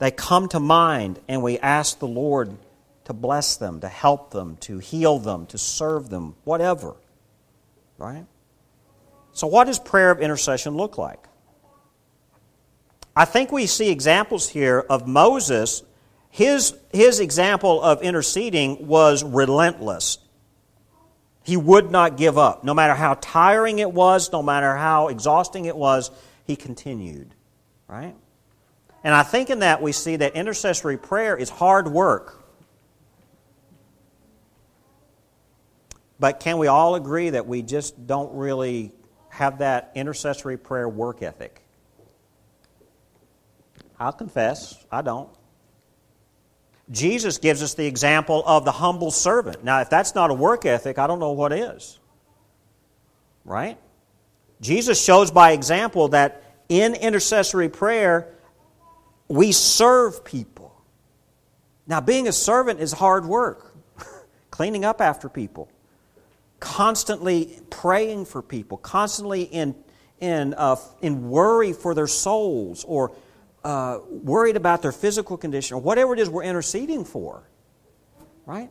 They 0.00 0.10
come 0.10 0.48
to 0.48 0.60
mind, 0.60 1.20
and 1.28 1.42
we 1.42 1.58
ask 1.58 2.00
the 2.00 2.08
Lord 2.08 2.56
to 3.04 3.12
bless 3.12 3.56
them, 3.56 3.80
to 3.80 3.88
help 3.88 4.30
them, 4.32 4.56
to 4.62 4.78
heal 4.78 5.18
them, 5.18 5.46
to 5.46 5.58
serve 5.58 6.08
them, 6.08 6.34
whatever. 6.42 6.96
Right? 7.96 8.26
So, 9.32 9.46
what 9.46 9.66
does 9.66 9.78
prayer 9.78 10.10
of 10.10 10.20
intercession 10.20 10.76
look 10.76 10.98
like? 10.98 11.24
I 13.14 13.24
think 13.24 13.52
we 13.52 13.66
see 13.66 13.90
examples 13.90 14.48
here 14.48 14.80
of 14.90 15.06
Moses 15.06 15.84
his, 16.34 16.74
his 16.92 17.20
example 17.20 17.80
of 17.80 18.02
interceding 18.02 18.88
was 18.88 19.22
relentless. 19.22 20.18
He 21.44 21.56
would 21.56 21.92
not 21.92 22.16
give 22.16 22.36
up. 22.36 22.64
No 22.64 22.74
matter 22.74 22.92
how 22.92 23.14
tiring 23.20 23.78
it 23.78 23.92
was, 23.92 24.32
no 24.32 24.42
matter 24.42 24.74
how 24.74 25.06
exhausting 25.06 25.66
it 25.66 25.76
was, 25.76 26.10
he 26.44 26.56
continued. 26.56 27.32
Right? 27.86 28.16
And 29.04 29.14
I 29.14 29.22
think 29.22 29.48
in 29.48 29.60
that 29.60 29.80
we 29.80 29.92
see 29.92 30.16
that 30.16 30.34
intercessory 30.34 30.96
prayer 30.96 31.36
is 31.36 31.50
hard 31.50 31.86
work. 31.86 32.42
But 36.18 36.40
can 36.40 36.58
we 36.58 36.66
all 36.66 36.96
agree 36.96 37.30
that 37.30 37.46
we 37.46 37.62
just 37.62 38.08
don't 38.08 38.34
really 38.34 38.90
have 39.28 39.58
that 39.58 39.92
intercessory 39.94 40.56
prayer 40.56 40.88
work 40.88 41.22
ethic? 41.22 41.62
I'll 44.00 44.12
confess, 44.12 44.84
I 44.90 45.02
don't. 45.02 45.30
Jesus 46.90 47.38
gives 47.38 47.62
us 47.62 47.74
the 47.74 47.86
example 47.86 48.42
of 48.46 48.64
the 48.64 48.72
humble 48.72 49.10
servant. 49.10 49.64
Now, 49.64 49.80
if 49.80 49.88
that's 49.88 50.14
not 50.14 50.30
a 50.30 50.34
work 50.34 50.66
ethic, 50.66 50.98
I 50.98 51.06
don't 51.06 51.18
know 51.18 51.32
what 51.32 51.52
is. 51.52 51.98
Right? 53.44 53.78
Jesus 54.60 55.02
shows 55.02 55.30
by 55.30 55.52
example 55.52 56.08
that 56.08 56.42
in 56.68 56.94
intercessory 56.94 57.68
prayer, 57.68 58.34
we 59.28 59.52
serve 59.52 60.24
people. 60.24 60.74
Now, 61.86 62.00
being 62.00 62.28
a 62.28 62.32
servant 62.32 62.80
is 62.80 62.92
hard 62.92 63.26
work, 63.26 63.74
cleaning 64.50 64.84
up 64.84 65.00
after 65.00 65.28
people, 65.28 65.70
constantly 66.60 67.58
praying 67.70 68.26
for 68.26 68.42
people, 68.42 68.78
constantly 68.78 69.42
in, 69.42 69.74
in, 70.20 70.54
uh, 70.54 70.76
in 71.02 71.28
worry 71.28 71.72
for 71.72 71.94
their 71.94 72.06
souls 72.06 72.84
or 72.84 73.12
uh, 73.64 73.98
worried 74.08 74.56
about 74.56 74.82
their 74.82 74.92
physical 74.92 75.36
condition 75.36 75.76
or 75.76 75.80
whatever 75.80 76.12
it 76.12 76.20
is 76.20 76.28
we're 76.28 76.44
interceding 76.44 77.04
for, 77.04 77.48
right? 78.46 78.70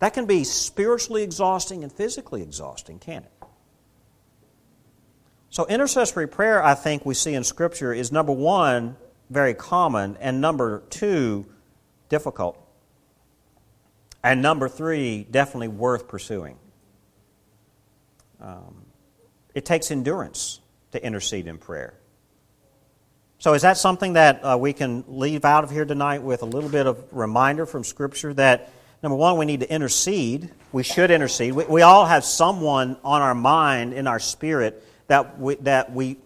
That 0.00 0.12
can 0.12 0.26
be 0.26 0.44
spiritually 0.44 1.22
exhausting 1.22 1.82
and 1.84 1.92
physically 1.92 2.42
exhausting, 2.42 2.98
can 2.98 3.22
it? 3.22 3.32
So, 5.50 5.66
intercessory 5.66 6.26
prayer, 6.26 6.62
I 6.62 6.74
think 6.74 7.06
we 7.06 7.14
see 7.14 7.32
in 7.32 7.44
Scripture, 7.44 7.92
is 7.94 8.10
number 8.10 8.32
one, 8.32 8.96
very 9.30 9.54
common, 9.54 10.16
and 10.20 10.40
number 10.40 10.82
two, 10.90 11.46
difficult. 12.08 12.60
And 14.24 14.42
number 14.42 14.68
three, 14.68 15.26
definitely 15.30 15.68
worth 15.68 16.08
pursuing. 16.08 16.58
Um, 18.40 18.86
it 19.54 19.64
takes 19.64 19.92
endurance 19.92 20.60
to 20.90 21.04
intercede 21.04 21.46
in 21.46 21.58
prayer. 21.58 21.94
So, 23.38 23.52
is 23.52 23.62
that 23.62 23.76
something 23.76 24.14
that 24.14 24.40
uh, 24.42 24.56
we 24.58 24.72
can 24.72 25.04
leave 25.06 25.44
out 25.44 25.64
of 25.64 25.70
here 25.70 25.84
tonight 25.84 26.22
with 26.22 26.42
a 26.42 26.46
little 26.46 26.70
bit 26.70 26.86
of 26.86 27.04
reminder 27.12 27.66
from 27.66 27.84
Scripture 27.84 28.32
that, 28.34 28.72
number 29.02 29.16
one, 29.16 29.36
we 29.36 29.44
need 29.44 29.60
to 29.60 29.70
intercede. 29.70 30.50
We 30.72 30.82
should 30.82 31.10
intercede. 31.10 31.52
We, 31.52 31.64
we 31.64 31.82
all 31.82 32.06
have 32.06 32.24
someone 32.24 32.96
on 33.04 33.20
our 33.22 33.34
mind, 33.34 33.92
in 33.92 34.06
our 34.06 34.18
spirit, 34.18 34.82
that 35.08 35.38
we, 35.38 35.56
that 35.56 35.92
we 35.92 36.16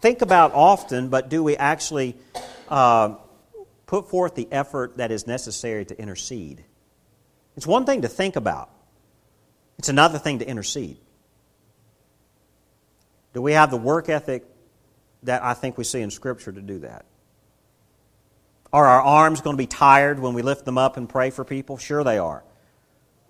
think 0.00 0.22
about 0.22 0.52
often, 0.54 1.08
but 1.08 1.28
do 1.28 1.42
we 1.42 1.56
actually 1.56 2.16
uh, 2.68 3.16
put 3.86 4.08
forth 4.08 4.34
the 4.34 4.48
effort 4.50 4.96
that 4.96 5.10
is 5.10 5.26
necessary 5.26 5.84
to 5.84 5.98
intercede? 5.98 6.64
It's 7.56 7.66
one 7.66 7.84
thing 7.84 8.02
to 8.02 8.08
think 8.08 8.36
about, 8.36 8.70
it's 9.78 9.88
another 9.88 10.18
thing 10.18 10.38
to 10.38 10.48
intercede. 10.48 10.96
Do 13.34 13.42
we 13.42 13.52
have 13.52 13.70
the 13.70 13.76
work 13.76 14.08
ethic 14.08 14.44
that 15.22 15.42
I 15.42 15.54
think 15.54 15.78
we 15.78 15.84
see 15.84 16.00
in 16.00 16.10
Scripture 16.10 16.52
to 16.52 16.60
do 16.60 16.80
that. 16.80 17.04
Are 18.72 18.86
our 18.86 19.02
arms 19.02 19.40
going 19.42 19.54
to 19.54 19.58
be 19.58 19.66
tired 19.66 20.18
when 20.18 20.32
we 20.34 20.42
lift 20.42 20.64
them 20.64 20.78
up 20.78 20.96
and 20.96 21.08
pray 21.08 21.30
for 21.30 21.44
people? 21.44 21.76
Sure, 21.76 22.02
they 22.02 22.18
are. 22.18 22.42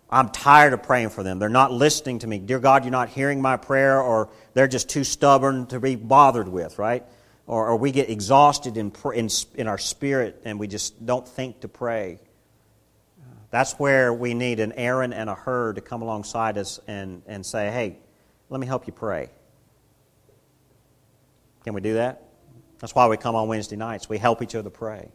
I'm 0.08 0.28
tired 0.28 0.72
of 0.72 0.82
praying 0.82 1.08
for 1.08 1.22
them. 1.22 1.38
They're 1.38 1.48
not 1.48 1.72
listening 1.72 2.18
to 2.20 2.26
me. 2.26 2.38
Dear 2.38 2.58
God, 2.58 2.84
you're 2.84 2.92
not 2.92 3.08
hearing 3.08 3.40
my 3.40 3.56
prayer, 3.56 4.00
or 4.00 4.28
they're 4.52 4.68
just 4.68 4.90
too 4.90 5.04
stubborn 5.04 5.66
to 5.68 5.80
be 5.80 5.96
bothered 5.96 6.48
with, 6.48 6.78
right? 6.78 7.04
Or, 7.46 7.68
or 7.68 7.76
we 7.76 7.90
get 7.92 8.08
exhausted 8.10 8.76
in, 8.76 8.92
in, 9.14 9.28
in 9.54 9.66
our 9.66 9.78
spirit 9.78 10.42
and 10.44 10.60
we 10.60 10.68
just 10.68 11.04
don't 11.04 11.26
think 11.26 11.60
to 11.60 11.68
pray. 11.68 12.18
That's 13.50 13.72
where 13.74 14.12
we 14.12 14.32
need 14.32 14.60
an 14.60 14.72
Aaron 14.72 15.12
and 15.12 15.28
a 15.28 15.34
Hur 15.34 15.72
to 15.74 15.80
come 15.80 16.02
alongside 16.02 16.56
us 16.56 16.78
and, 16.86 17.22
and 17.26 17.44
say, 17.44 17.70
hey, 17.70 17.98
let 18.48 18.60
me 18.60 18.66
help 18.66 18.86
you 18.86 18.92
pray. 18.92 19.28
Can 21.64 21.74
we 21.74 21.80
do 21.80 21.94
that? 21.94 22.22
That's 22.80 22.94
why 22.94 23.06
we 23.06 23.16
come 23.16 23.34
on 23.34 23.48
Wednesday 23.48 23.76
nights. 23.76 24.08
We 24.08 24.18
help 24.18 24.42
each 24.42 24.54
other 24.54 24.70
pray. 24.70 25.08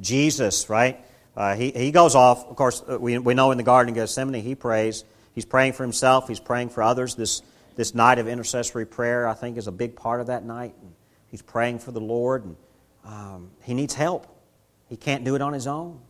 Jesus, 0.00 0.68
right? 0.70 1.04
Uh, 1.36 1.56
he, 1.56 1.70
he 1.70 1.90
goes 1.90 2.14
off. 2.14 2.46
Of 2.46 2.56
course, 2.56 2.82
uh, 2.88 2.98
we, 2.98 3.18
we 3.18 3.34
know 3.34 3.50
in 3.50 3.58
the 3.58 3.64
Garden 3.64 3.90
of 3.90 3.94
Gethsemane, 3.96 4.42
he 4.42 4.54
prays. 4.54 5.04
He's 5.34 5.44
praying 5.44 5.74
for 5.74 5.82
himself, 5.84 6.28
he's 6.28 6.40
praying 6.40 6.70
for 6.70 6.82
others. 6.82 7.14
This, 7.14 7.42
this 7.76 7.94
night 7.94 8.18
of 8.18 8.28
intercessory 8.28 8.86
prayer, 8.86 9.26
I 9.28 9.34
think, 9.34 9.56
is 9.56 9.66
a 9.66 9.72
big 9.72 9.96
part 9.96 10.20
of 10.20 10.26
that 10.26 10.44
night. 10.44 10.74
And 10.82 10.92
he's 11.28 11.42
praying 11.42 11.78
for 11.78 11.92
the 11.92 12.00
Lord, 12.00 12.44
and 12.44 12.56
um, 13.04 13.50
he 13.62 13.74
needs 13.74 13.94
help. 13.94 14.26
He 14.88 14.96
can't 14.96 15.24
do 15.24 15.34
it 15.36 15.40
on 15.40 15.52
his 15.52 15.66
own. 15.66 16.00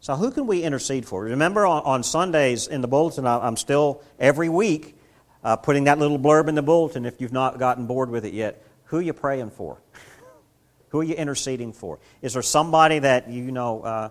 So, 0.00 0.14
who 0.16 0.30
can 0.30 0.46
we 0.46 0.62
intercede 0.62 1.06
for? 1.06 1.22
Remember, 1.22 1.64
on, 1.64 1.82
on 1.84 2.02
Sundays 2.02 2.66
in 2.66 2.80
the 2.80 2.88
bulletin, 2.88 3.26
I'm 3.26 3.56
still, 3.56 4.02
every 4.18 4.48
week, 4.48 4.96
uh, 5.44 5.56
putting 5.56 5.84
that 5.84 5.98
little 5.98 6.18
blurb 6.18 6.48
in 6.48 6.54
the 6.54 6.62
bulletin 6.62 7.04
if 7.04 7.20
you've 7.20 7.32
not 7.32 7.58
gotten 7.58 7.86
bored 7.86 8.10
with 8.10 8.24
it 8.24 8.34
yet. 8.34 8.64
Who 8.84 8.98
are 8.98 9.02
you 9.02 9.12
praying 9.12 9.50
for? 9.50 9.78
Who 10.90 11.00
are 11.00 11.04
you 11.04 11.14
interceding 11.14 11.72
for? 11.72 11.98
Is 12.20 12.34
there 12.34 12.42
somebody 12.42 12.98
that 13.00 13.28
you 13.28 13.50
know 13.50 13.82
uh, 13.82 14.08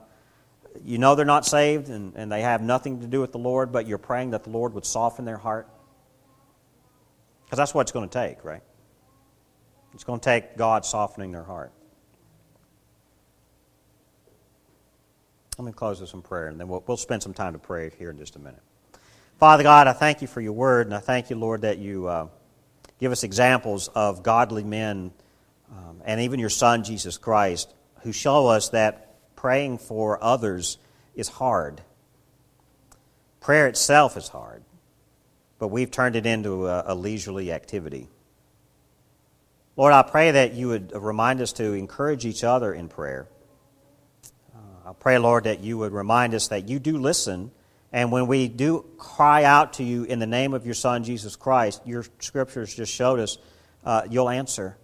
you 0.84 0.98
know 0.98 1.16
they're 1.16 1.26
not 1.26 1.46
saved 1.46 1.90
and, 1.90 2.14
and 2.16 2.32
they 2.32 2.42
have 2.42 2.62
nothing 2.62 3.02
to 3.02 3.08
do 3.08 3.22
with 3.22 3.32
the 3.32 3.40
Lord, 3.40 3.72
but 3.72 3.88
you're 3.88 3.98
praying 3.98 4.32
that 4.32 4.44
the 4.44 4.50
Lord 4.50 4.74
would 4.74 4.86
soften 4.86 5.26
their 5.26 5.38
heart? 5.38 5.68
Because 7.46 7.58
that's 7.58 7.74
what 7.74 7.82
it's 7.82 7.92
going 7.92 8.08
to 8.08 8.14
take, 8.14 8.44
right? 8.44 8.62
It's 9.94 10.04
going 10.04 10.20
to 10.20 10.24
take 10.24 10.58
God 10.58 10.86
softening 10.86 11.32
their 11.32 11.44
heart. 11.44 11.72
Let 15.58 15.66
me 15.66 15.74
close 15.74 16.00
with 16.00 16.10
some 16.10 16.22
prayer, 16.22 16.48
and 16.48 16.60
then 16.60 16.68
we'll, 16.70 16.84
we'll 16.88 16.98
spend 16.98 17.22
some 17.22 17.34
time 17.34 17.54
to 17.54 17.60
pray 17.60 17.92
here 18.00 18.10
in 18.10 18.18
just 18.18 18.36
a 18.38 18.40
minute. 18.40 18.62
Father 19.42 19.64
God, 19.64 19.88
I 19.88 19.94
thank 19.94 20.22
you 20.22 20.28
for 20.28 20.40
your 20.40 20.54
word, 20.54 20.86
and 20.86 20.96
I 20.96 21.00
thank 21.00 21.32
you, 21.32 21.36
Lord, 21.36 21.62
that 21.62 21.80
you 21.80 22.06
uh, 22.06 22.28
give 23.00 23.12
us 23.12 23.24
examples 23.24 23.88
of 23.88 24.22
godly 24.22 24.64
men 24.64 25.12
um, 25.72 26.00
and 26.06 26.22
even 26.22 26.40
your 26.40 26.52
Son, 26.52 26.84
Jesus 26.84 27.18
Christ, 27.18 27.74
who 28.04 28.12
show 28.12 28.46
us 28.46 28.70
that 28.70 29.36
praying 29.36 29.80
for 29.80 30.24
others 30.24 30.78
is 31.16 31.28
hard. 31.28 31.82
Prayer 33.40 33.66
itself 33.66 34.16
is 34.16 34.28
hard, 34.28 34.64
but 35.58 35.70
we've 35.70 35.90
turned 35.90 36.16
it 36.16 36.28
into 36.28 36.68
a, 36.68 36.84
a 36.86 36.94
leisurely 36.94 37.52
activity. 37.52 38.10
Lord, 39.76 39.92
I 39.92 40.04
pray 40.04 40.30
that 40.30 40.54
you 40.54 40.68
would 40.68 40.92
remind 40.94 41.42
us 41.42 41.54
to 41.54 41.74
encourage 41.74 42.28
each 42.28 42.44
other 42.44 42.72
in 42.72 42.90
prayer. 42.90 43.28
Uh, 44.54 44.92
I 44.92 44.94
pray, 44.94 45.18
Lord, 45.18 45.46
that 45.46 45.62
you 45.62 45.80
would 45.80 45.94
remind 45.94 46.36
us 46.36 46.50
that 46.50 46.70
you 46.70 46.78
do 46.78 47.00
listen 47.00 47.50
and 47.94 48.12
when 48.12 48.28
we 48.28 48.48
do 48.48 48.86
cry 48.98 49.44
out 49.44 49.74
to 49.74 49.84
you 49.84 50.04
in 50.06 50.20
the 50.20 50.28
name 50.28 50.54
of 50.54 50.66
your 50.66 50.76
Son, 50.76 51.04
Jesus 51.04 51.36
Christ, 51.36 51.82
your 51.86 52.06
scriptures 52.20 52.74
just 52.74 52.94
showed 52.94 53.20
us, 53.20 53.38
uh, 53.84 54.04
you'll 54.10 54.30
answer. 54.30 54.78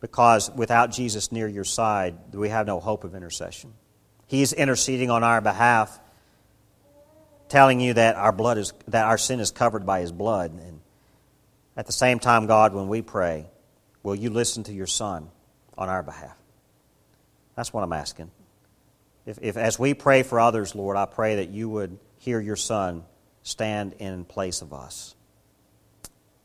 Because 0.00 0.50
without 0.50 0.90
Jesus 0.90 1.30
near 1.30 1.46
your 1.46 1.64
side, 1.64 2.16
we 2.32 2.48
have 2.48 2.66
no 2.66 2.80
hope 2.80 3.04
of 3.04 3.14
intercession. 3.14 3.72
He's 4.26 4.52
interceding 4.52 5.10
on 5.10 5.22
our 5.22 5.40
behalf 5.40 6.00
telling 7.52 7.80
you 7.80 7.92
that 7.92 8.16
our 8.16 8.32
blood 8.32 8.56
is 8.56 8.72
that 8.88 9.04
our 9.04 9.18
sin 9.18 9.38
is 9.38 9.50
covered 9.50 9.84
by 9.84 10.00
his 10.00 10.10
blood 10.10 10.52
and 10.52 10.80
at 11.76 11.84
the 11.84 11.92
same 11.92 12.18
time 12.18 12.46
god 12.46 12.72
when 12.72 12.88
we 12.88 13.02
pray 13.02 13.44
will 14.02 14.14
you 14.14 14.30
listen 14.30 14.62
to 14.62 14.72
your 14.72 14.86
son 14.86 15.28
on 15.76 15.90
our 15.90 16.02
behalf 16.02 16.34
that's 17.54 17.70
what 17.70 17.84
i'm 17.84 17.92
asking 17.92 18.30
if, 19.26 19.38
if 19.42 19.56
as 19.56 19.78
we 19.78 19.94
pray 19.94 20.22
for 20.22 20.40
others 20.40 20.74
lord 20.74 20.96
i 20.96 21.04
pray 21.04 21.36
that 21.36 21.48
you 21.48 21.68
would 21.68 21.98
hear 22.18 22.40
your 22.40 22.56
son 22.56 23.04
stand 23.42 23.94
in 23.98 24.24
place 24.24 24.62
of 24.62 24.72
us. 24.72 25.14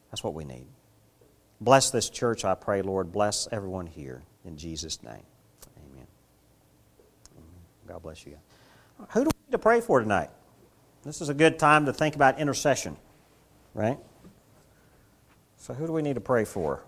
That's 0.09 0.23
what 0.23 0.33
we 0.33 0.43
need. 0.43 0.67
Bless 1.59 1.89
this 1.89 2.09
church 2.09 2.45
i 2.45 2.55
pray 2.55 2.81
lord. 2.81 3.11
Bless 3.11 3.47
everyone 3.51 3.87
here. 3.87 4.23
In 4.45 4.57
jesus 4.57 5.03
name. 5.03 5.23
Amen, 5.77 6.07
amen. 7.35 7.61
god 7.87 8.01
bless 8.01 8.25
you. 8.25 8.37
Who 9.09 9.23
do 9.23 9.25
we 9.25 9.45
need 9.45 9.51
to 9.51 9.59
pray 9.59 9.81
for 9.81 9.99
tonight? 9.99 10.29
This 11.03 11.21
is 11.21 11.29
a 11.29 11.33
good 11.33 11.59
time 11.59 11.85
to 11.85 11.93
think 11.93 12.15
about 12.15 12.39
intercession, 12.39 12.97
right? 13.73 13.97
So, 15.57 15.73
who 15.73 15.85
do 15.85 15.93
we 15.93 16.01
need 16.01 16.15
to 16.15 16.21
pray 16.21 16.43
for? 16.43 16.83